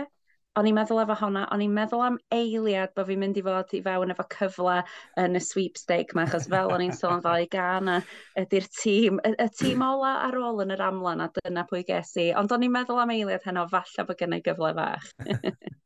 o'n 0.59 0.67
i'n 0.69 0.75
meddwl 0.77 1.01
efo 1.03 1.15
honna, 1.17 1.43
o'n 1.53 1.63
i'n 1.65 1.73
meddwl 1.73 2.03
am 2.05 2.17
eiliad 2.33 2.93
bod 2.97 3.07
fi'n 3.09 3.21
mynd 3.23 3.39
i 3.39 3.43
fod 3.45 3.73
i 3.73 3.81
fewn 3.85 4.13
efo 4.13 4.25
cyfle 4.35 4.79
yn 5.21 5.37
y 5.39 5.41
sweepstake 5.41 6.13
ma, 6.17 6.27
achos 6.27 6.45
fel 6.51 6.73
o'n 6.73 6.83
i'n 6.85 6.93
sôn 6.97 7.23
fel 7.25 7.45
i 7.45 7.47
gana, 7.51 7.99
ydy'r 8.39 8.67
tîm, 8.77 9.21
y, 9.25 9.33
y 9.41 9.47
tîm 9.57 9.85
ola 9.85 10.15
ar 10.27 10.37
ôl 10.37 10.61
yn 10.65 10.75
yr 10.75 10.85
amlan 10.89 11.23
a 11.25 11.29
dyna 11.39 11.65
pwy 11.69 11.81
ges 11.87 12.13
i, 12.21 12.29
ond 12.37 12.53
o'n 12.53 12.67
i'n 12.67 12.75
meddwl 12.75 13.01
am 13.01 13.15
eiliad 13.15 13.47
heno, 13.49 13.65
falle 13.71 14.07
bod 14.09 14.19
gennau 14.19 14.45
gyfle 14.45 14.73
fach. 14.77 15.09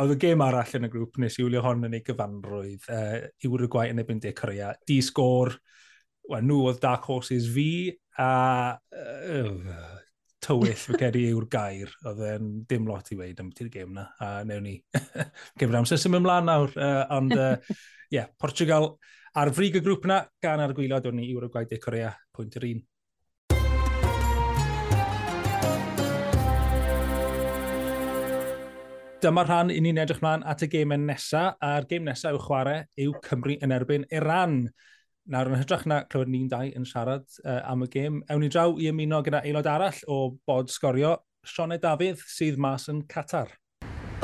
oedd 0.00 0.14
y 0.14 0.18
gêm 0.22 0.42
arall 0.44 0.76
yn 0.78 0.88
y 0.88 0.90
grŵp 0.92 1.18
nes 1.20 1.38
i 1.38 1.44
wylio 1.44 1.62
hon 1.64 1.86
yn 1.86 1.96
ei 1.98 2.04
gyfanrwydd 2.06 2.86
uh, 2.94 3.16
i 3.44 3.50
Uruguay 3.50 3.92
yn 3.92 4.00
ebyn 4.02 4.22
De 4.22 4.32
Corea. 4.36 4.72
Di 4.88 5.00
sgôr, 5.04 5.52
well, 6.30 6.46
nhw 6.46 6.62
oedd 6.70 6.80
Dark 6.82 7.06
Horses 7.10 7.48
fi, 7.52 7.90
a 8.18 8.30
uh, 8.74 9.98
tywyll 10.50 10.74
fy 10.74 10.96
cedi 10.98 11.20
yw'r 11.30 11.44
gair, 11.46 11.90
oedd 12.10 12.20
e'n 12.26 12.46
dim 12.66 12.88
lot 12.90 13.06
i 13.14 13.18
weid 13.20 13.38
am 13.38 13.52
ti'r 13.54 13.68
gêm 13.70 13.92
na, 13.94 14.08
a 14.18 14.42
newn 14.42 14.64
ni 14.66 14.72
gyfer 15.60 15.76
amser 15.78 16.00
sy'n 16.00 16.16
mynd 16.16 16.26
mlaen 16.26 16.48
nawr, 16.48 16.72
uh, 16.74 17.04
ond 17.14 17.34
ie, 17.36 17.44
uh, 17.44 17.76
yeah, 18.10 18.26
Portugal 18.40 18.96
ar 19.38 19.52
frig 19.54 19.78
y 19.78 19.82
grŵp 19.84 20.08
na, 20.10 20.24
gan 20.42 20.62
ar 20.64 20.74
gwylod 20.74 21.06
o'n 21.06 21.20
ni 21.20 21.28
i 21.30 21.36
gwaith 21.38 21.70
de 21.70 21.78
Corea, 21.78 22.10
pwynt 22.34 22.58
yr 22.58 22.66
un. 22.66 22.82
Dyma'r 29.22 29.50
rhan 29.52 29.70
i 29.70 29.78
ni'n 29.84 30.02
edrych 30.02 30.22
mlaen 30.24 30.42
at 30.50 30.66
y 30.66 30.70
gemau 30.72 30.98
nesaf, 30.98 31.60
a'r 31.62 31.86
gêm 31.86 32.10
nesaf 32.10 32.34
yw 32.34 32.42
chwarae 32.42 32.86
yw 33.04 33.14
Cymru 33.22 33.54
yn 33.62 33.76
erbyn 33.76 34.08
Iran. 34.10 34.64
Nawr, 35.30 35.46
yn 35.46 35.60
hytrach 35.60 35.84
na 35.86 36.00
clywed 36.10 36.26
ni'n 36.32 36.48
dau 36.50 36.72
yn 36.74 36.86
siarad 36.90 37.22
uh, 37.44 37.60
am 37.70 37.84
y 37.84 37.86
gêm, 37.92 38.16
ewn 38.34 38.40
ni 38.42 38.48
draw 38.50 38.72
i 38.82 38.88
ymuno 38.90 39.20
gyda 39.22 39.44
aelod 39.46 39.68
arall 39.70 40.00
o 40.10 40.16
bod 40.48 40.72
sgorio, 40.74 41.12
Sioned 41.46 41.84
Dafydd, 41.84 42.18
sydd 42.26 42.58
mas 42.58 42.88
yn 42.90 43.04
Qatar. 43.06 43.52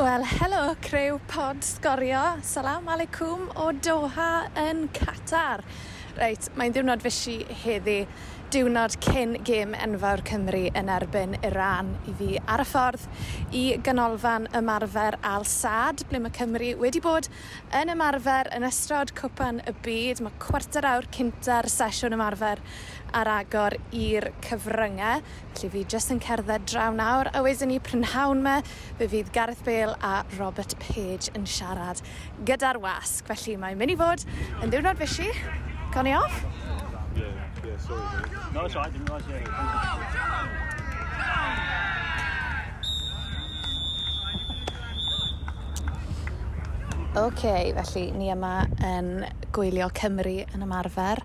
Wel, 0.00 0.26
helo, 0.26 0.74
crew 0.82 1.20
pod 1.30 1.62
sgorio. 1.62 2.24
Salam 2.42 2.90
alaikum 2.90 3.46
o 3.54 3.68
Doha 3.86 4.48
yn 4.58 4.88
Qatar. 4.98 5.62
Reit, 6.18 6.50
mae'n 6.58 6.74
ddiwrnod 6.74 7.06
fysi 7.06 7.38
heddi 7.62 8.00
diwrnod 8.52 8.94
cyn 9.02 9.32
gêm 9.46 9.72
enfawr 9.74 10.20
Cymru 10.28 10.60
yn 10.78 10.90
erbyn 10.92 11.34
Iran 11.44 11.88
i 12.06 12.12
fi 12.18 12.28
ar 12.38 12.62
y 12.62 12.66
ffordd 12.68 13.06
i 13.58 13.62
ganolfan 13.82 14.46
ymarfer 14.54 15.16
Al 15.26 15.46
Sad 15.50 16.04
ble 16.10 16.20
mae 16.22 16.34
Cymru 16.36 16.68
wedi 16.78 17.00
bod 17.02 17.26
yn 17.74 17.90
ymarfer 17.90 18.50
yn 18.54 18.66
ystod 18.68 19.10
cwpan 19.18 19.58
y 19.66 19.74
byd. 19.82 20.22
Mae 20.22 20.38
cwarter 20.42 20.86
awr 20.86 21.08
cynta'r 21.16 21.66
sesiwn 21.72 22.14
ymarfer 22.14 22.62
ar 23.18 23.32
agor 23.34 23.78
i'r 23.90 24.28
cyfryngau. 24.46 25.24
Felly 25.56 25.72
fi 25.74 25.84
jyst 25.96 26.14
yn 26.14 26.22
cerdded 26.22 26.68
draw 26.70 26.94
nawr 26.94 27.32
a 27.32 27.42
wedyn 27.46 27.72
ni 27.72 27.80
prynhawn 27.82 28.44
me 28.46 28.60
fe 29.00 29.10
fydd 29.10 29.34
Gareth 29.34 29.64
Bale 29.66 29.98
a 30.06 30.20
Robert 30.36 30.78
Page 30.84 31.34
yn 31.34 31.50
siarad 31.50 32.04
gyda'r 32.46 32.78
wasg. 32.84 33.26
Felly 33.32 33.58
mae'n 33.58 33.82
mynd 33.82 33.96
i 33.96 34.00
fod 34.04 34.28
yn 34.60 34.70
ddiwrnod 34.70 35.02
fysi. 35.02 35.32
Conni 35.96 36.14
off? 36.14 36.44
Yeah. 37.16 37.45
Yeah, 37.76 37.82
sorry. 37.82 38.30
Mate. 38.30 38.54
No, 38.54 38.64
it's 38.64 38.76
alright. 38.76 38.92
Didn't 38.92 39.08
realise. 39.08 39.24
Yeah. 39.28 39.42
OK, 47.16 47.72
felly 47.72 48.10
ni 48.12 48.28
yma 48.28 48.66
yn 48.84 49.06
gwylio 49.56 49.88
Cymru 49.96 50.42
yn 50.52 50.64
ymarfer. 50.66 51.22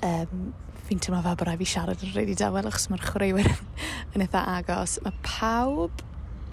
Um, 0.00 0.54
fi'n 0.88 1.02
teimlo 1.04 1.20
fel 1.20 1.36
bod 1.36 1.50
rai 1.50 1.58
fi 1.60 1.68
siarad 1.68 2.00
yn 2.00 2.14
rhaid 2.14 2.32
i 2.32 2.36
dawel 2.38 2.70
achos 2.70 2.88
mae'r 2.88 3.04
chwaraewyr 3.04 3.50
yn 4.16 4.24
eitha 4.24 4.46
agos. 4.54 4.96
Mae 5.04 5.12
pawb 5.26 6.04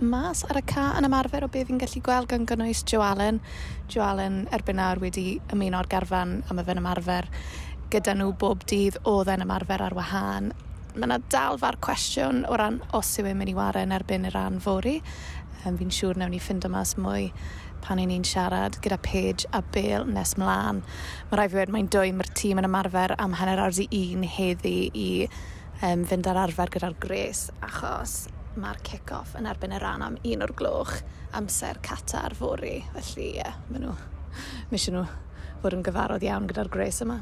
mas 0.04 0.44
ar 0.50 0.60
y 0.60 0.65
ca 0.68 0.89
yn 1.00 1.08
ymarfer 1.08 1.48
o 1.48 1.51
beth 1.51 1.70
fi'n 1.70 1.80
gallu 1.80 2.04
gweld 2.04 2.27
gan 2.34 2.48
gynnwys 2.51 2.84
Jo 2.92 3.00
Allen. 3.06 3.39
Jo 3.92 4.04
Allen 4.04 4.44
erbyn 4.56 4.80
nawr 4.82 5.00
wedi 5.00 5.38
ymuno'r 5.56 5.88
garfan 5.92 6.42
am 6.51 6.60
y 6.60 6.68
fe'n 6.68 6.84
ymarfer 6.84 7.32
gyda 7.96 8.12
nhw 8.18 8.34
bob 8.36 8.64
dydd 8.68 8.98
oedd 9.08 9.30
yn 9.32 9.46
ymarfer 9.46 9.80
ar 9.86 9.94
wahân. 9.96 10.50
Mae 10.96 11.08
yna 11.08 11.20
dal 11.32 11.60
far 11.62 11.78
cwestiwn 11.84 12.42
o 12.50 12.58
ran 12.60 12.82
os 12.98 13.14
yw 13.22 13.30
e'n 13.30 13.38
mynd 13.40 13.52
i 13.54 13.56
wario 13.56 13.84
yn 13.88 13.94
erbyn 13.96 14.28
y 14.28 14.32
ran 14.34 14.58
fori. 14.64 14.98
Um, 15.64 15.78
fi'n 15.80 15.94
siŵr 15.96 16.20
newn 16.20 16.34
ni 16.36 16.42
ffind 16.44 16.68
mas 16.74 16.98
mwy 17.00 17.30
pan 17.86 18.02
i 18.02 18.08
ni'n 18.10 18.25
siarad 18.28 18.82
gyda 18.84 18.98
Paige 19.06 19.48
a 19.56 19.62
Bale 19.62 20.04
nes 20.12 20.36
mlaen. 20.42 20.82
Mae 21.30 21.40
rai 21.40 21.48
fi 21.54 21.62
wedi 21.62 21.75
mae'n 21.75 21.88
dwy, 21.96 22.12
mae'r 22.18 22.32
tîm 22.36 22.60
yn 22.60 22.68
ymarfer 22.68 23.16
am 23.22 23.38
hanner 23.40 23.62
awr 23.64 23.80
i 23.86 24.02
un 24.18 24.28
heddi 24.36 24.75
i 24.92 25.10
um, 25.30 26.04
fynd 26.10 26.28
ar 26.32 26.42
arfer 26.44 26.74
gyda'r 26.75 26.98
gres 27.00 27.46
achos 27.64 28.25
mae'r 28.60 28.82
kick-off 28.88 29.38
yn 29.40 29.48
erbyn 29.52 29.78
y 29.78 29.80
ran 29.84 30.04
am 30.04 30.20
un 30.20 30.44
o'r 30.44 30.56
gloch 30.58 30.98
amser 31.38 31.80
cata 31.86 32.25
ar 32.28 32.36
fori. 32.36 32.80
Felly, 32.98 33.32
ie, 33.32 33.40
yeah, 33.40 33.56
maen 33.72 33.88
nhw, 33.88 33.96
mis 34.74 34.92
nhw 34.92 35.08
fod 35.64 35.80
yn 35.80 35.88
gyfarod 35.88 36.28
iawn 36.28 36.52
gyda'r 36.52 36.74
gres 36.75 37.04
yma. 37.06 37.22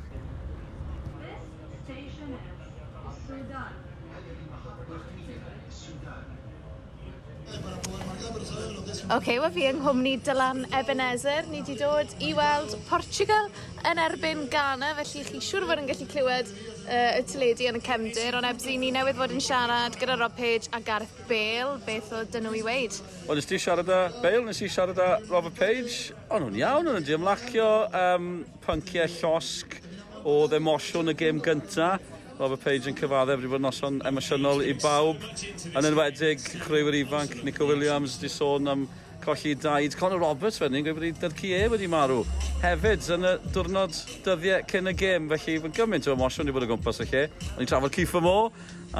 Oce, 9.03 9.15
okay, 9.15 9.39
wel 9.39 9.51
fi 9.51 9.65
yng 9.67 9.81
Nghymru 9.81 10.12
Dylan 10.24 10.62
Ebenezer. 10.72 11.43
Ni 11.51 11.60
wedi 11.60 11.74
dod 11.75 12.12
i 12.24 12.29
weld 12.38 12.72
Portugal 12.88 13.50
yn 13.89 14.00
erbyn 14.00 14.45
Ghana, 14.51 14.93
felly 14.95 15.24
chi 15.27 15.41
siŵr 15.43 15.65
fod 15.67 15.81
yn 15.81 15.89
gallu 15.89 16.07
clywed 16.07 16.51
uh, 16.53 17.17
y 17.17 17.25
tyledu 17.27 17.67
yn 17.67 17.81
y 17.81 17.83
cefndir, 17.83 18.38
ond 18.39 18.48
ebsi 18.48 18.77
ni 18.79 18.93
newydd 18.95 19.19
fod 19.19 19.33
yn 19.36 19.43
siarad 19.43 19.98
gyda 20.00 20.15
Rob 20.22 20.38
Page 20.38 20.72
a 20.72 20.79
Gareth 20.79 21.19
Bale, 21.27 21.75
beth 21.83 22.13
oedd 22.15 22.31
dyn 22.31 22.48
nhw 22.48 22.55
i 22.62 22.63
weid? 22.63 23.01
Wel, 23.27 23.41
nes 23.41 23.51
ti 23.51 23.60
siarad 23.60 23.91
â 23.91 24.00
Bale, 24.24 24.45
nes 24.48 24.63
ti 24.63 24.72
siarad 24.72 25.03
â 25.03 25.10
Robert 25.27 25.60
Page, 25.60 26.15
ond 26.29 26.48
nhw'n 26.48 26.62
iawn, 26.63 26.88
nhw'n 26.88 27.03
di 27.03 27.17
ymlacio 27.17 27.69
um, 27.91 28.33
pynciau 28.63 29.12
llosg 29.19 29.79
o 30.24 30.45
ddemosiwn 30.48 31.12
y 31.12 31.19
gêm 31.19 31.43
gyntaf 31.43 32.12
Robert 32.40 32.63
Page 32.63 32.90
yn 32.90 32.96
cyfadde 32.98 33.36
wedi 33.38 33.50
bod 33.52 33.62
yn 33.62 33.68
noson 33.68 34.00
emosiynol 34.10 34.63
i 34.66 34.74
bawb. 34.82 35.22
Yn 35.70 35.88
enwedig, 35.88 36.42
chreuwyr 36.63 36.98
ifanc, 37.04 37.36
Nico 37.46 37.68
Williams, 37.70 38.18
di 38.22 38.30
sôn 38.32 38.70
am 38.72 38.88
colli 39.24 39.54
daid. 39.56 39.96
Conor 39.96 40.20
Roberts 40.20 40.58
fan 40.60 40.74
hyn, 40.74 40.86
gweud 40.88 41.20
bod 41.22 41.38
Cie 41.40 41.62
wedi 41.72 41.90
marw. 41.92 42.24
Hefyd, 42.63 43.06
yn 43.16 43.28
y 43.30 43.36
diwrnod 43.54 44.00
dyddiau 44.25 44.66
cyn 44.72 44.92
y 44.92 44.96
gêm, 44.98 45.30
felly 45.32 45.60
mae'n 45.62 45.78
gymaint 45.78 46.10
o 46.10 46.16
emosiwn 46.18 46.50
wedi 46.50 46.58
bod 46.58 46.66
o 46.68 46.72
gwmpas 46.74 47.04
y 47.06 47.08
lle. 47.12 47.24
O'n 47.54 47.63
i'n 47.63 47.70
trafod 47.70 47.94
Cifo 47.96 48.24
Mo 48.24 48.36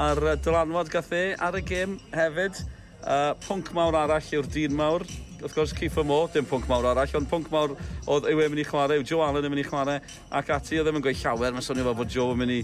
ar 0.06 0.22
dylanwad 0.44 0.92
gath 0.92 1.12
e 1.16 1.26
ar 1.34 1.58
y 1.58 1.64
gêm 1.66 1.98
hefyd. 2.14 2.62
Uh, 3.04 3.34
pwnc 3.44 3.68
mawr 3.76 3.98
arall 4.00 4.30
yw'r 4.32 4.48
dyn 4.48 4.78
mawr. 4.78 5.04
Wrth 5.42 5.58
gwrs, 5.58 5.74
Cifo 5.76 6.06
Mo, 6.06 6.22
dim 6.32 6.46
pwnc 6.48 6.70
mawr 6.70 6.88
arall, 6.94 7.18
ond 7.18 7.28
pwnc 7.28 7.50
mawr 7.52 7.74
oedd 8.08 8.30
yw 8.30 8.40
e'n 8.46 8.54
mynd 8.54 8.62
i 8.62 8.68
chwarae, 8.68 8.96
yw 9.02 9.04
Joe 9.04 9.26
Allen 9.26 9.44
yn 9.44 9.52
mynd 9.52 9.60
i 9.60 9.68
chwarae 9.68 10.00
ac 10.32 10.54
ati, 10.54 10.78
oedd 10.80 10.88
e'n 10.88 10.96
mynd 10.96 11.04
gweud 11.04 11.20
llawer, 11.20 11.52
mae'n 11.52 11.66
swnio 11.66 11.84
fel 11.90 11.98
bod 11.98 12.14
Joe 12.14 12.32
yn 12.32 12.40
mynd 12.40 12.56
i 12.56 12.62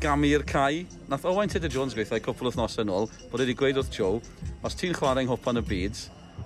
gamu'r 0.00 0.44
cae. 0.46 0.84
Nath 1.08 1.24
Owain 1.24 1.48
Tudor 1.48 1.70
Jones 1.72 1.94
gweithio 1.96 2.20
cwpl 2.24 2.50
wythnosau 2.50 2.84
yn 2.84 2.92
ôl, 2.92 3.08
bod 3.30 3.40
wedi 3.42 3.54
gweud 3.56 3.78
wrth 3.80 3.92
Joe, 3.94 4.20
os 4.66 4.76
ti'n 4.76 4.94
chwarae 4.96 5.24
yng 5.24 5.30
Nghwpan 5.30 5.60
y 5.60 5.64
byd, 5.66 6.00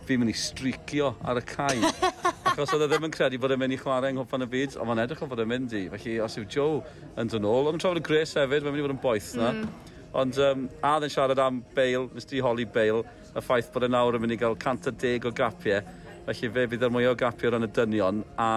fi'n 0.06 0.20
mynd 0.22 0.32
i 0.32 0.36
stricio 0.38 1.12
ar 1.26 1.40
y 1.40 1.44
cae. 1.48 1.90
Achos 2.50 2.74
oedd 2.76 2.84
e 2.86 2.90
ddim 2.90 3.08
yn 3.08 3.14
credu 3.14 3.40
bod 3.42 3.54
e'n 3.54 3.62
mynd 3.62 3.74
i 3.74 3.78
chwarae 3.80 4.12
yng 4.12 4.20
Nghwpan 4.20 4.46
y 4.46 4.50
byd, 4.54 4.76
ond 4.78 4.90
mae'n 4.90 5.02
edrych 5.04 5.24
o 5.26 5.30
fod 5.30 5.42
e'n 5.42 5.50
mynd 5.50 5.74
i. 5.74 5.84
Felly, 5.94 6.18
os 6.22 6.38
yw 6.38 6.46
Joe 6.50 6.82
yn 7.18 7.32
dod 7.32 7.48
ôl, 7.50 7.70
ond 7.70 7.78
yn 7.78 7.82
trafod 7.82 8.02
y 8.02 8.04
Grace 8.06 8.38
hefyd, 8.38 8.66
mae'n 8.66 8.76
mynd 8.76 8.82
i 8.82 8.86
fod 8.86 8.94
yn 8.96 9.02
boeth 9.02 9.32
na. 9.40 9.50
Mm. 9.56 9.98
Ond 10.20 10.40
um, 10.46 10.64
a 10.86 10.94
ddyn 10.98 11.14
siarad 11.14 11.42
am 11.42 11.60
Bale, 11.74 12.06
Mr 12.14 12.38
Holly 12.46 12.66
Bale, 12.70 13.02
y 13.30 13.42
ffaith 13.42 13.70
bod 13.74 13.86
e 13.86 13.90
nawr 13.90 14.18
yn 14.18 14.24
mynd 14.24 14.34
i 14.34 14.40
gael 14.40 14.56
110 14.58 15.26
o 15.26 15.34
gapiau. 15.34 15.82
Felly 16.30 16.54
fe 16.54 16.66
bydd 16.70 16.82
yr 16.82 16.88
e'r 16.88 16.94
mwy 16.94 17.10
o 17.10 17.18
gapiau 17.18 17.58
yn 17.58 17.66
y 17.66 17.70
dynion, 17.74 18.24
a 18.38 18.50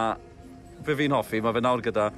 fe 0.86 0.98
fi'n 1.02 1.14
hoffi, 1.18 1.42
mae 1.42 1.54
fe 1.54 1.62
nawr 1.66 1.86
gyda 1.86 2.10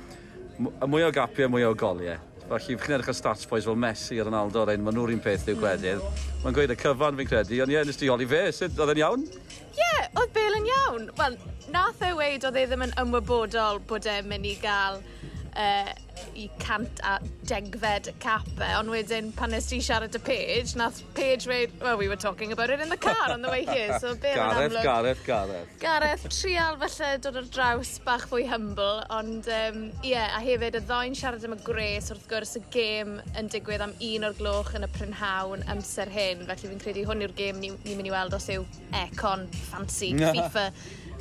y 0.59 0.87
mwy 0.87 1.03
o 1.03 1.11
gapiau, 1.15 1.51
mwy 1.51 1.67
o 1.67 1.75
goliau. 1.75 2.34
Felly, 2.45 2.75
chi'n 2.77 2.93
edrych 2.99 3.09
ar 3.09 3.17
stats 3.17 3.47
boys 3.49 3.65
fel 3.65 3.77
Messi 3.79 4.19
a 4.21 4.25
Ronaldo, 4.27 4.67
rhaid, 4.67 4.81
maen 4.85 4.93
nhw'r 4.93 5.15
un 5.15 5.21
peth 5.23 5.47
i'w 5.49 5.57
gwedydd. 5.57 6.03
Mae'n 6.43 6.53
gweud 6.53 6.73
y 6.75 6.77
cyfan 6.77 7.17
fi'n 7.17 7.29
credu, 7.31 7.57
ond 7.65 7.73
ie, 7.73 7.79
nes 7.87 7.97
di 7.97 8.09
holi 8.11 8.27
fe, 8.29 8.41
sut, 8.53 8.77
oedd 8.77 8.93
e'n 8.93 9.01
iawn? 9.01 9.23
Ie, 9.25 9.79
yeah, 9.79 10.03
oedd 10.21 10.33
Bale 10.35 10.59
yn 10.61 10.69
iawn. 10.69 11.07
Wel, 11.17 11.37
nath 11.73 12.03
e 12.05 12.11
weid 12.19 12.45
oedd 12.45 12.59
e 12.61 12.67
ddim 12.69 12.85
yn 12.85 12.93
ymwybodol 13.01 13.81
bod 13.89 14.05
e'n 14.11 14.29
mynd 14.29 14.45
i 14.45 14.53
gael 14.61 15.01
uh, 15.01 15.89
i 16.35 16.49
cant 16.59 17.01
a 17.03 17.17
degfed 17.47 18.11
capau, 18.23 18.63
e, 18.65 18.75
ond 18.79 18.91
wedyn 18.91 19.31
pan 19.35 19.53
nes 19.53 19.67
ti 19.69 19.79
siarad 19.83 20.15
y 20.15 20.21
page, 20.25 20.75
nath 20.79 21.01
page 21.17 21.47
weid, 21.47 21.71
well, 21.81 21.97
we 21.97 22.07
were 22.07 22.19
talking 22.19 22.51
about 22.51 22.69
it 22.69 22.79
in 22.79 22.89
the 22.89 22.97
car 22.97 23.29
on 23.31 23.41
the 23.41 23.49
way 23.49 23.65
here, 23.65 23.97
so 23.99 24.13
be 24.15 24.33
Gareth, 24.35 24.71
amlwg. 24.71 24.83
Gareth, 24.83 25.23
Gareth. 25.25 25.79
Gareth, 25.79 26.27
trial 26.41 26.77
falle 26.81 27.17
dod 27.23 27.39
ar 27.41 27.49
draws 27.57 27.93
bach 28.07 28.27
fwy 28.31 28.45
humble, 28.49 29.03
ond 29.09 29.47
um, 29.59 29.79
yeah, 30.03 30.35
a 30.37 30.43
hefyd 30.43 30.79
y 30.79 30.83
ddoen 30.87 31.17
siarad 31.17 31.45
am 31.47 31.57
y 31.57 31.61
gres, 31.65 32.11
wrth 32.13 32.27
gwrs 32.31 32.55
y 32.59 32.63
gêm 32.75 33.17
yn 33.39 33.51
digwydd 33.53 33.85
am 33.85 33.95
un 34.09 34.29
o'r 34.29 34.37
gloch 34.39 34.73
yn 34.77 34.87
y 34.87 34.91
prynhawn 34.97 35.65
amser 35.71 36.11
hyn, 36.11 36.45
felly 36.49 36.73
fi'n 36.73 36.83
credu 36.83 37.07
hwn 37.09 37.25
yw'r 37.25 37.37
gêm 37.37 37.61
ni'n 37.61 37.79
ni 37.85 37.97
mynd 37.97 38.11
i 38.11 38.13
weld 38.13 38.35
os 38.37 38.49
yw 38.53 38.67
econ 39.05 39.47
fancy 39.69 40.13
FIFA 40.35 40.69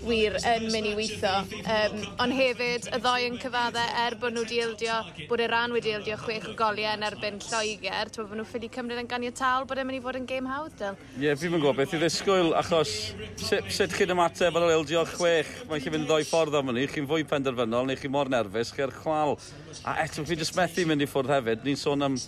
wir 0.03 0.37
yn 0.51 0.67
mynd 0.73 0.89
i 0.91 0.95
weithio. 0.99 1.33
Um, 1.63 2.01
ond 2.25 2.35
hefyd, 2.37 2.89
y 2.91 3.01
ddoi 3.03 3.29
yn 3.29 3.39
cyfadde 3.43 3.83
er 4.05 4.17
bod 4.21 4.35
nhw 4.35 4.45
wedi 4.45 4.61
ildio, 4.65 4.99
bod 5.31 5.43
y 5.45 5.49
ran 5.51 5.75
wedi 5.75 5.95
ildio 5.95 6.19
chwech 6.21 6.49
o 6.51 6.55
goliau 6.59 6.97
yn 6.99 7.07
erbyn 7.07 7.39
Lloegr, 7.45 8.11
ti'n 8.13 8.29
bod 8.29 8.39
nhw 8.41 8.47
ffili 8.49 8.71
cymryd 8.75 9.03
yn 9.05 9.11
ganio 9.11 9.33
tal 9.37 9.67
bod 9.69 9.81
e'n 9.81 9.89
mynd 9.89 10.01
i 10.01 10.03
fod 10.05 10.19
yn 10.21 10.29
game 10.29 10.51
hawdd, 10.51 10.75
Dyl? 10.81 10.99
Ie, 11.17 11.27
yeah, 11.27 11.39
fi'n 11.39 11.55
gwybod 11.55 11.79
beth 11.79 11.95
i 11.97 12.01
ddisgwyl, 12.03 12.53
achos 12.61 12.95
sut, 13.41 13.71
sut 13.73 13.95
chi'n 13.97 14.15
ymateb 14.17 14.59
ar 14.61 14.69
ildio 14.75 15.05
chwech? 15.15 15.53
Mae'n 15.71 15.85
chi'n 15.85 15.97
mynd 15.97 16.09
ddoi 16.11 16.23
ffordd 16.29 16.59
am 16.59 16.73
hynny, 16.73 16.87
chi'n 16.93 17.09
fwy 17.11 17.27
penderfynol, 17.29 17.89
neu 17.89 18.01
chi 18.01 18.11
mor 18.13 18.31
nerfus, 18.33 18.73
chi 18.75 18.89
chwal. 19.01 19.37
A 19.85 19.97
eto, 20.05 20.25
fi 20.27 20.37
jyst 20.39 20.57
methu 20.59 20.85
mynd 20.89 21.05
i 21.05 21.09
ffwrdd 21.11 21.33
hefyd, 21.35 21.65
ni'n 21.67 21.79
sôn 21.81 22.05
am 22.07 22.19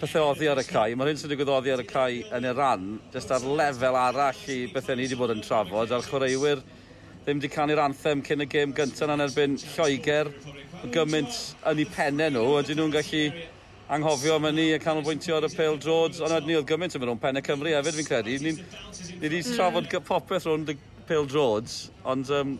pethau 0.00 0.30
oddi 0.32 0.50
ar 0.50 0.60
y 0.60 0.66
cae. 0.68 0.96
Mae'r 0.96 1.12
hyn 1.12 1.20
sy'n 1.20 1.32
digwydd 1.32 1.52
oddi 1.54 1.72
ar 1.72 1.82
y 1.82 1.86
cae 1.88 2.24
yn 2.36 2.48
y 2.48 2.52
ran, 2.56 2.88
jyst 3.14 3.32
ar 3.32 3.46
lefel 3.60 3.96
arall 4.00 4.42
i 4.52 4.58
bethau 4.72 4.98
ni 4.98 5.06
wedi 5.06 5.18
bod 5.18 5.32
yn 5.34 5.44
trafod, 5.44 5.94
a'r 5.94 6.04
chwaraewyr 6.06 6.64
ddim 7.26 7.40
wedi 7.40 7.48
canu'r 7.50 7.80
anthem 7.82 8.20
cyn 8.22 8.44
y 8.44 8.46
gêm 8.46 8.70
gyntaf 8.70 9.10
yn 9.10 9.22
erbyn 9.24 9.54
Lloegr. 9.58 10.28
Gymaint 10.94 11.38
yn 11.66 11.80
eu 11.82 11.86
pennau 11.90 12.30
nhw, 12.30 12.42
ydyn 12.60 12.78
nhw'n 12.78 12.92
gallu 12.94 13.22
anghofio 13.96 14.36
am 14.36 14.44
ni 14.54 14.68
a 14.70 14.76
canolbwyntio 14.78 15.34
ar 15.40 15.48
y 15.48 15.50
Pale 15.50 15.80
drods, 15.82 16.20
ond 16.22 16.46
ni 16.46 16.54
oedd 16.54 16.68
gymaint 16.68 16.94
yn 16.94 17.02
mynd 17.02 17.12
o'n 17.16 17.22
pennau 17.24 17.42
Cymru 17.48 17.72
hefyd 17.74 17.96
fi'n 17.96 18.06
credu. 18.06 18.36
Ni 18.44 18.52
wedi 19.24 19.40
hmm. 19.40 19.56
trafod 19.56 19.88
popeth 20.06 20.46
rhwng 20.46 20.70
y 20.70 20.76
Pale 21.08 21.26
drods, 21.32 21.74
ond 22.06 22.30
um, 22.36 22.52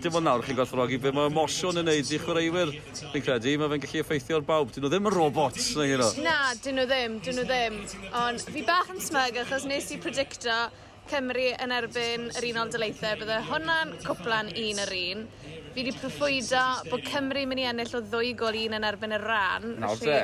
dim 0.00 0.16
ond 0.16 0.28
nawr 0.30 0.46
chi'n 0.46 0.56
gwerthfawrogi 0.56 1.00
be 1.02 1.12
mae 1.12 1.28
emosiwn 1.28 1.82
yn 1.82 1.88
neud 1.90 2.12
i 2.16 2.20
chwaraewyr 2.22 2.72
fi'n 3.02 3.26
credu, 3.26 3.58
mae 3.60 3.74
fe'n 3.74 3.82
gallu 3.84 4.00
effeithio 4.06 4.38
ar 4.38 4.46
bawb. 4.48 4.72
Dyn 4.72 4.86
nhw 4.86 4.92
ddim 4.94 5.10
yn 5.10 5.16
robots, 5.18 5.66
neu 5.76 5.90
you. 5.90 6.08
Na, 6.24 6.38
dyn 6.64 6.80
nhw 6.80 6.88
ddim, 6.88 7.20
dyn 7.28 7.36
nhw 7.42 7.44
ddim. 7.44 7.76
Ond 8.22 8.48
fi 8.48 8.64
bach 8.72 8.88
yn 8.96 9.04
smyg 9.04 9.42
achos 9.44 9.68
nes 9.68 9.92
i 9.92 10.00
predicto 10.00 10.62
Cymru 11.10 11.48
yn 11.60 11.74
erbyn 11.74 12.28
yr 12.38 12.46
Unol 12.52 12.70
dyleithau, 12.72 13.18
bydde 13.20 13.40
hwnna'n 13.48 13.96
cwplan 14.04 14.52
un 14.52 14.80
yr 14.84 14.94
un. 14.98 15.26
Fi 15.72 15.80
wedi 15.80 15.92
proffwydo 15.96 16.62
bod 16.90 17.04
Cymru 17.08 17.42
mynd 17.48 17.64
i 17.64 17.66
ennill 17.72 17.98
o 17.98 18.00
ddwy 18.06 18.32
gol 18.38 18.56
un 18.62 18.78
yn 18.78 18.86
erbyn 18.88 19.16
y 19.16 19.20
ran. 19.22 19.74
Nawr 19.82 20.00
de. 20.00 20.22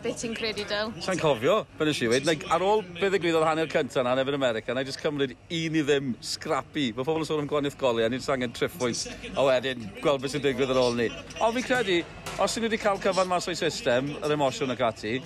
Be 0.00 0.14
ti'n 0.16 0.32
credu, 0.32 0.64
Dyl? 0.64 0.94
Sa'n 1.04 1.18
cofio, 1.20 1.58
ben 1.76 1.90
ys 1.90 1.98
i 2.00 2.06
wedi. 2.08 2.24
Like, 2.24 2.46
ar 2.54 2.62
ôl 2.64 2.80
beth 2.96 3.10
ddigwyddodd 3.12 3.44
hanner 3.44 3.68
cyntaf 3.68 4.06
na 4.06 4.14
nefyn 4.16 4.38
America, 4.38 4.72
na 4.72 4.80
i 4.80 4.88
just 4.88 5.02
cymryd 5.02 5.34
un 5.36 5.76
i 5.76 5.82
ddim 5.84 6.14
scrappy. 6.24 6.86
Mae 6.96 7.04
pobl 7.04 7.20
yn 7.20 7.28
sôn 7.28 7.42
am 7.42 7.50
gwaniaeth 7.50 7.76
golau, 7.80 8.06
a 8.06 8.08
ni'n 8.08 8.24
sangen 8.24 8.54
triffwys, 8.56 9.02
a 9.34 9.44
wedyn 9.44 9.84
gweld 10.00 10.24
beth 10.24 10.32
sy'n 10.32 10.46
digwydd 10.46 10.72
ar 10.72 10.80
ôl 10.80 10.96
ni. 10.96 11.10
Ond 11.36 11.58
fi'n 11.58 11.66
credu, 11.68 11.98
os 12.40 12.56
ni 12.56 12.64
wedi 12.64 12.80
cael 12.80 13.02
cyfan 13.04 13.28
mas 13.28 13.50
o'i 13.52 13.60
system, 13.60 14.14
yr 14.22 14.36
emosiwn 14.38 14.72
ac 14.72 14.86
ati, 14.88 15.18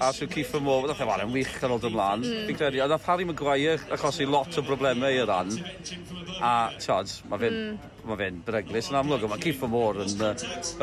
a 0.00 0.10
sy'n 0.14 0.30
Keith 0.32 0.54
and 0.56 0.66
Moore, 0.66 0.88
ddech 0.88 1.00
chi'n 1.00 1.10
fan 1.10 1.24
yn 1.26 1.32
wych 1.34 1.54
ar 1.62 1.74
ôl 1.74 1.80
dymlaen. 1.82 2.24
Mm. 2.26 2.44
Fi'n 2.48 2.58
credu, 2.58 2.82
a 2.82 2.88
nath 2.90 3.06
Harry 3.08 3.26
Maguire 3.28 3.78
achosi 3.94 4.26
lot 4.28 4.58
o 4.58 4.64
broblemau 4.66 5.14
i'r 5.14 5.28
ran, 5.30 5.52
a 6.42 6.52
tiod, 6.78 7.12
mae 7.30 7.42
fe'n 7.42 7.58
mm. 7.58 7.90
ma 8.08 8.18
fe 8.18 8.28
bereglis 8.46 8.90
yn 8.90 8.98
amlwg, 8.98 9.26
mae 9.30 9.42
Keith 9.42 9.62
and 9.62 9.74
Moore 9.74 10.06
yn, 10.06 10.24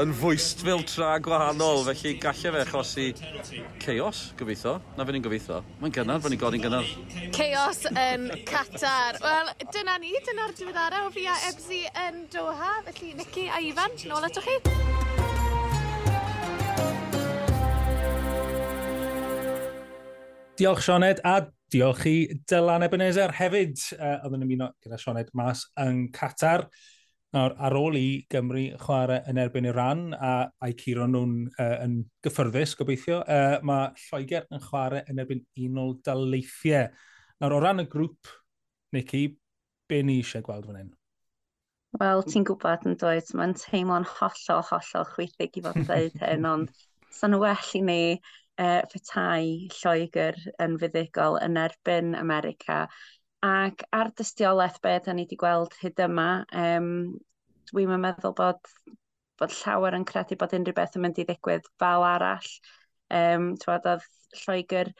yn 0.03 0.13
fwyst 0.21 0.63
fel 0.65 0.83
tra 0.87 1.15
gwahanol, 1.23 1.83
felly 1.89 2.15
gallai 2.23 2.53
fe 2.55 2.63
achosi 2.65 3.07
chaos, 3.83 4.23
gobeithio, 4.39 4.77
na 4.97 5.07
fe'n 5.07 5.19
i'n 5.19 5.27
gobeithio. 5.27 5.61
Mae'n 5.81 5.95
gynnar, 5.99 6.21
fe'n 6.23 6.37
i'n 6.37 6.43
godi'n 6.45 6.65
gynnar. 6.67 6.93
Chaos 7.35 7.83
yn 7.91 8.29
Qatar. 8.49 9.19
Wel, 9.25 9.51
dyna 9.75 9.99
ni, 10.01 10.13
dyna'r 10.27 10.55
diweddara 10.59 11.03
o 11.07 11.11
fi 11.15 11.27
a 11.27 11.35
Ebsi 11.51 11.83
yn 12.07 12.23
Doha, 12.33 12.79
felly 12.87 13.15
Nicky 13.19 13.49
a 13.49 13.63
Ifan, 13.71 13.99
nôl 14.07 14.29
atoch 14.29 14.47
chi. 14.47 14.88
Diolch 20.59 20.81
Sioned 20.83 21.21
a 21.23 21.37
diolch 21.71 22.01
i 22.09 22.41
Dylan 22.51 22.83
Ebenezer 22.83 23.31
hefyd. 23.31 23.79
Uh, 23.95 24.17
oedden 24.27 24.41
ni'n 24.41 24.49
muno 24.49 24.65
gyda 24.83 24.97
Sioned 24.99 25.29
mas 25.39 25.61
yn 25.79 26.09
Qatar. 26.11 26.65
Nawr, 27.31 27.53
ar 27.63 27.75
ôl 27.79 27.95
i 27.95 28.25
Gymru 28.33 28.65
chwarae 28.81 29.21
yn 29.31 29.39
erbyn 29.39 29.69
i 29.69 29.71
ran, 29.71 30.01
a 30.11 30.49
a'i 30.65 30.75
curo 30.75 31.05
nhw'n 31.07 31.35
uh, 31.53 31.77
yn 31.85 31.93
gyffyrddus, 32.25 32.73
gobeithio, 32.75 33.21
uh, 33.21 33.55
mae 33.63 33.93
Lloegr 34.01 34.49
yn 34.51 34.65
chwarae 34.65 35.05
yn 35.07 35.23
erbyn 35.23 35.45
unol 35.63 35.95
daleithiau. 36.03 36.89
Nawr, 37.39 37.55
o 37.55 37.61
ran 37.63 37.85
y 37.85 37.87
grŵp, 37.93 38.33
Nicky, 38.97 39.23
be 39.87 40.01
ni 40.03 40.17
eisiau 40.19 40.43
gweld 40.43 40.67
fan 40.67 40.81
hyn? 40.81 40.91
Wel, 42.03 42.25
ti'n 42.27 42.49
gwybod 42.49 42.89
yn 42.89 42.99
dweud, 42.99 43.31
mae'n 43.31 43.55
teimlo'n 43.61 44.11
hollol, 44.17 44.67
hollol 44.73 45.07
chwythig 45.13 45.55
i 45.55 45.63
fod 45.69 45.79
yn 45.79 45.87
dweud 45.87 46.19
hyn, 46.25 46.49
ond 46.51 46.75
sa'n 47.15 47.39
well 47.39 47.73
i 47.79 47.85
ni 47.85 48.01
uh, 48.59 48.81
ffetai 48.91 49.69
Lloegr 49.73 50.37
yn 50.63 50.77
fuddigol 50.81 51.39
yn 51.43 51.57
erbyn 51.59 52.15
America. 52.19 52.85
Ac 53.45 53.85
ar 53.95 54.11
dystiolaeth 54.19 54.81
beth 54.83 55.05
da 55.07 55.15
ni 55.15 55.25
wedi 55.25 55.37
gweld 55.39 55.75
hyd 55.79 56.01
yma, 56.03 56.29
um, 56.63 56.89
dwi'n 57.71 58.01
meddwl 58.03 58.35
bod, 58.35 58.59
bod 59.39 59.53
llawer 59.61 59.95
yn 59.95 60.07
credu 60.07 60.35
bod 60.39 60.55
unrhyw 60.57 60.75
beth 60.75 60.97
yn 60.99 61.05
mynd 61.05 61.21
i 61.21 61.27
ddigwydd 61.29 61.69
fel 61.79 62.03
arall. 62.07 62.49
Um, 63.09 63.53
Tywed 63.61 63.87
oedd 63.89 64.09
Lloegr 64.41 64.91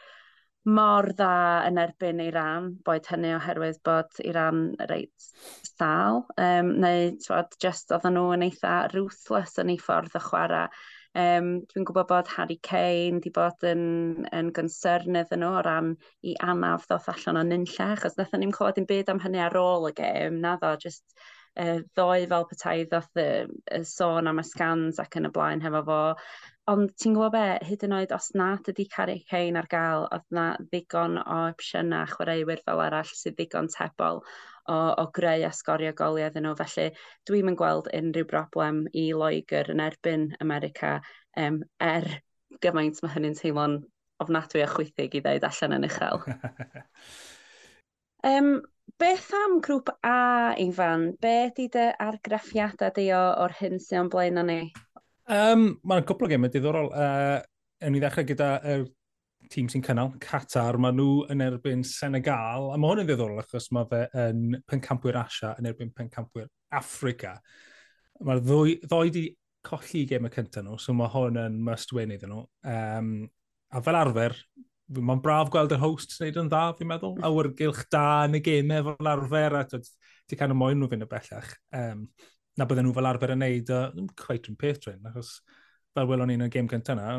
mor 0.69 1.09
dda 1.17 1.33
yn 1.67 1.79
erbyn 1.81 2.21
Iran, 2.23 2.71
boed 2.85 3.07
hynny 3.11 3.33
oherwydd 3.35 3.81
bod 3.85 4.21
Iran 4.23 4.63
reit 4.89 5.27
sal, 5.67 6.23
um, 6.39 6.71
neu 6.83 7.11
twod, 7.25 7.55
just 7.63 7.91
oedden 7.95 8.15
nhw 8.15 8.33
yn 8.37 8.47
eitha 8.47 8.79
ruthless 8.93 9.59
yn 9.61 9.73
ei 9.75 9.79
ffordd 9.83 10.15
y 10.15 10.23
chwarae 10.23 10.65
Um, 11.19 11.47
Dwi'n 11.71 11.85
gwybod 11.88 12.07
bod 12.09 12.29
Harry 12.35 12.59
Kane 12.63 13.17
wedi 13.17 13.31
bod 13.33 13.63
yn, 13.65 13.81
yn 14.35 14.51
gynsyrn 14.55 15.17
yn 15.19 15.41
nhw 15.41 15.49
o 15.57 15.63
ran 15.65 15.89
i 16.21 16.35
anaf 16.45 16.85
ddoth 16.88 17.09
allan 17.13 17.39
o 17.41 17.43
nynlla, 17.47 17.88
achos 17.95 18.15
nathon 18.19 18.43
ni'n 18.43 18.53
clywed 18.55 18.79
yn 18.81 18.88
byd 18.91 19.09
am 19.11 19.19
hynny 19.23 19.41
ar 19.43 19.57
ôl 19.59 19.89
y 19.89 19.93
gêm, 19.97 20.38
na 20.43 20.53
ddo, 20.61 20.75
just 20.83 21.17
uh, 21.59 21.79
ddoe 21.97 22.27
fel 22.33 22.45
petai 22.51 22.75
ddoth 22.91 23.23
y, 23.23 23.27
y 23.79 23.81
sôn 23.89 24.29
am 24.31 24.39
y 24.43 24.45
scans 24.47 25.01
ac 25.03 25.17
yn 25.19 25.27
y 25.31 25.33
blaen 25.35 25.65
hefo 25.65 25.81
fo. 25.89 25.99
Ond 26.69 26.93
ti'n 27.01 27.17
gwybod 27.17 27.33
be, 27.33 27.45
hyd 27.65 27.88
yn 27.88 27.97
oed 27.97 28.13
os 28.13 28.29
nad 28.38 28.67
ydy 28.69 28.85
Carrie 28.93 29.25
Kane 29.31 29.57
ar 29.59 29.67
gael, 29.71 30.05
oedd 30.13 30.27
na 30.35 30.51
ddigon 30.61 31.17
o 31.23 31.41
opsiynau 31.49 32.05
chwaraewyr 32.13 32.61
fel 32.67 32.85
arall 32.85 33.15
sydd 33.23 33.39
ddigon 33.39 33.71
tebol 33.73 34.21
o, 34.69 34.77
o 35.01 35.05
greu 35.15 35.45
a 35.47 35.51
sgorio 35.55 35.93
goliau 35.97 36.29
iddyn 36.29 36.45
nhw. 36.47 36.55
Felly 36.59 36.89
dwi'm 37.29 37.51
yn 37.51 37.59
gweld 37.59 37.89
unrhyw 37.95 38.27
broblem 38.29 38.83
i 38.93 39.09
Loegr 39.17 39.71
yn 39.73 39.83
erbyn 39.83 40.29
America 40.45 40.97
um, 41.38 41.61
er 41.83 42.07
gymaint 42.63 43.01
mae 43.03 43.15
hynny'n 43.15 43.38
teimlo'n 43.39 43.79
ofnadwy 44.23 44.63
a 44.65 44.67
chwythig 44.69 45.15
i 45.15 45.23
ddeud 45.23 45.47
allan 45.47 45.77
yn 45.77 45.88
uchel. 45.88 46.23
um, 48.27 48.51
beth 49.01 49.31
am 49.38 49.59
grŵp 49.65 49.93
A, 50.03 50.19
Ifan? 50.59 51.09
Be 51.21 51.51
di 51.55 51.69
dy 51.71 51.89
argraffiadau 52.03 52.93
di 52.95 53.09
o'r 53.15 53.55
hyn 53.61 53.79
sy'n 53.83 54.11
blaen 54.11 54.41
o 54.41 54.45
ni? 54.47 54.61
Um, 55.29 55.71
Mae'n 55.88 56.07
cwpl 56.09 56.27
o 56.27 56.31
gemau 56.33 56.51
diddorol. 56.51 56.89
Uh, 56.89 57.39
ewn 57.79 57.95
ni 57.95 58.01
ddechrau 58.03 58.27
gyda 58.27 58.55
yr 58.67 58.88
tîm 59.50 59.70
sy'n 59.72 59.84
cynnal, 59.86 60.12
Qatar, 60.22 60.77
maen 60.82 60.98
nhw 61.00 61.25
yn 61.34 61.41
erbyn 61.41 61.82
Senegal, 61.88 62.70
a 62.74 62.77
mae 62.77 62.91
hwn 62.91 63.03
yn 63.03 63.10
ddiddorol 63.10 63.41
achos 63.41 63.70
mae 63.74 63.88
fe 63.89 64.03
yn 64.22 64.60
pencampwyr 64.70 65.18
Asia 65.24 65.56
yn 65.58 65.70
erbyn 65.72 65.94
pencampwyr 65.96 66.48
Africa. 66.77 67.36
Mae'r 68.25 68.44
ddwy, 68.46 68.75
ddwy 68.84 69.13
di 69.15 69.24
colli 69.65 70.03
i 70.03 70.10
gem 70.10 70.27
y 70.29 70.34
cyntaf 70.34 70.65
nhw, 70.65 70.77
so 70.82 70.94
mae 70.98 71.10
hwn 71.13 71.39
yn 71.41 71.58
must 71.65 71.94
win 71.98 72.13
iddyn 72.13 72.34
nhw. 72.34 72.44
Um, 72.74 73.13
a 73.74 73.82
fel 73.86 73.98
arfer, 73.98 74.38
mae'n 75.00 75.24
braf 75.25 75.50
gweld 75.53 75.74
yr 75.74 75.82
host 75.82 76.13
wneud 76.20 76.38
yn 76.44 76.51
dda, 76.51 76.62
fi'n 76.77 76.91
meddwl, 76.91 77.18
awyrgylch 77.25 77.82
da 77.94 78.06
yn 78.27 78.38
y 78.38 78.44
gemau 78.46 78.86
fel 78.91 79.12
arfer, 79.15 79.58
a 79.58 79.65
ti 79.70 80.38
cael 80.38 80.53
y 80.53 80.60
moyn 80.62 80.77
nhw 80.82 80.91
fynd 80.94 81.08
y 81.08 81.10
bellach. 81.10 81.56
Um, 81.74 82.06
na 82.58 82.70
bydden 82.70 82.89
nhw 82.89 82.96
fel 82.98 83.10
arfer 83.10 83.34
yn 83.34 83.41
neud, 83.41 83.74
uh, 83.74 84.08
cweit 84.20 84.50
yn 84.51 84.62
peth 84.62 84.86
drin, 84.86 85.01
achos 85.10 85.39
fel 85.98 86.10
welon 86.10 86.29
ni 86.29 86.38
yn 86.38 86.46
y 86.46 86.53
gêm 86.53 86.70
cyntaf 86.70 86.98
yna, 86.98 87.12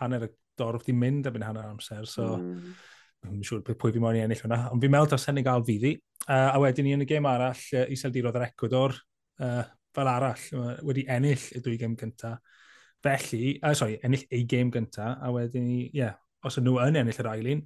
hanner 0.00 0.28
y 0.28 0.32
dorf 0.58 0.84
di 0.86 0.94
mynd 0.96 1.28
erbyn 1.30 1.44
hanner 1.46 1.70
amser, 1.70 2.06
so 2.10 2.36
mm. 2.36 2.76
Yn 3.26 3.40
siŵr 3.42 3.62
pwy 3.66 3.94
fi 3.94 4.00
moyn 4.02 4.18
i 4.18 4.22
ennill 4.22 4.42
hwnna, 4.44 4.58
ond 4.70 4.82
fi'n 4.82 4.92
meddwl 4.92 5.08
da 5.10 5.18
Senegal 5.18 5.64
fyddi. 5.66 5.94
Uh, 6.26 6.50
a 6.52 6.58
wedyn 6.62 6.86
ni 6.86 6.92
yn 6.94 7.02
y 7.02 7.06
gêm 7.08 7.26
arall, 7.26 7.62
uh, 7.74 7.86
Iseldirodd 7.90 8.36
yr 8.38 8.44
Ecuador, 8.48 8.94
uh, 9.42 9.64
fel 9.96 10.10
arall, 10.10 10.44
uh, 10.54 10.74
wedi 10.86 11.06
ennill 11.10 11.46
y 11.56 11.62
dwy 11.64 11.78
gêm 11.80 11.96
gyntaf. 11.98 12.38
Felly, 13.02 13.56
uh, 13.62 13.72
sorry, 13.78 13.96
ennill 14.06 14.26
ei 14.30 14.44
gêm 14.48 14.70
gyntaf, 14.74 15.16
a 15.22 15.32
wedyn 15.34 15.66
ni, 15.66 15.80
ie, 15.88 16.02
yeah, 16.02 16.14
os 16.46 16.58
ydyn 16.60 16.70
nhw 16.70 16.78
yn 16.84 17.00
ennill 17.02 17.20
yr 17.24 17.30
ail 17.32 17.50
un, 17.54 17.64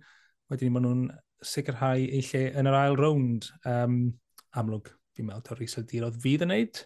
wedyn 0.53 0.71
ni 0.71 0.75
maen 0.77 0.87
nhw'n 0.87 1.05
sicrhau 1.51 2.07
eu 2.07 2.25
lle 2.31 2.43
yn 2.61 2.71
yr 2.71 2.79
ail 2.81 2.99
rownd. 3.01 3.51
Um, 3.69 4.01
amlwg, 4.61 4.91
fi'n 5.17 5.29
meddwl, 5.29 5.45
ta'r 5.47 5.65
Iseldirodd 5.67 6.21
fydd 6.25 6.47
yn 6.47 6.55
neud. 6.55 6.85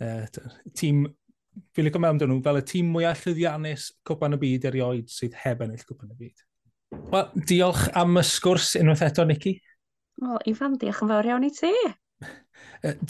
Uh, 0.00 0.24
tîm 0.74 1.04
fi'n 1.74 1.86
licio 1.86 2.02
mewn 2.02 2.20
dyn 2.20 2.30
nhw 2.32 2.42
fel 2.44 2.60
y 2.60 2.66
tîm 2.66 2.92
mwyaf 2.94 3.24
llyddiannus 3.26 3.88
Cwpan 4.06 4.36
y 4.36 4.40
Byd 4.42 4.68
erioed 4.70 5.10
sydd 5.12 5.36
heb 5.42 5.64
ennill 5.64 5.86
Cwpan 5.88 6.12
y 6.14 6.18
Byd. 6.18 6.44
Wel, 7.10 7.26
diolch 7.46 7.88
am 7.98 8.18
y 8.18 8.24
sgwrs 8.26 8.74
unwaith 8.80 9.04
eto, 9.06 9.24
Nicky. 9.26 9.56
Wel, 10.20 10.40
Ifan, 10.50 10.76
diolch 10.80 11.02
yn 11.04 11.10
fawr 11.12 11.28
iawn 11.30 11.46
i 11.46 11.50
ti. 11.54 11.72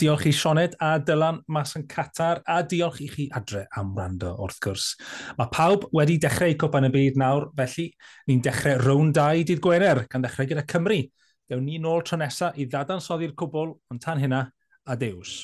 Diolch 0.00 0.26
i 0.28 0.32
Sioned 0.34 0.76
a 0.82 0.92
Dylan 1.02 1.40
mas 1.50 1.72
yn 1.78 1.86
Qatar 1.90 2.42
a 2.46 2.60
diolch 2.66 3.00
i 3.02 3.08
chi 3.10 3.26
adre 3.34 3.64
am 3.78 3.94
rando, 3.98 4.34
wrth 4.44 4.60
gwrs. 4.62 4.90
Mae 5.38 5.50
pawb 5.54 5.88
wedi 5.96 6.18
dechrau 6.22 6.54
cwpan 6.60 6.88
y 6.88 6.92
byd 6.94 7.18
nawr, 7.20 7.48
felly 7.58 7.88
ni'n 8.30 8.44
dechrau 8.44 8.78
rown 8.84 9.14
2 9.16 9.46
dydd 9.48 9.62
Gwener 9.64 10.04
gan 10.10 10.26
dechrau 10.26 10.48
gyda 10.50 10.66
Cymru. 10.70 11.00
Dewn 11.50 11.64
ni 11.66 11.80
nôl 11.82 12.04
tro 12.06 12.20
nesaf 12.20 12.58
i 12.60 12.68
ddadansoddi'r 12.70 13.34
cwbl, 13.38 13.74
ond 13.90 14.02
tan 14.04 14.20
hynna, 14.22 14.44
adews. 14.86 15.40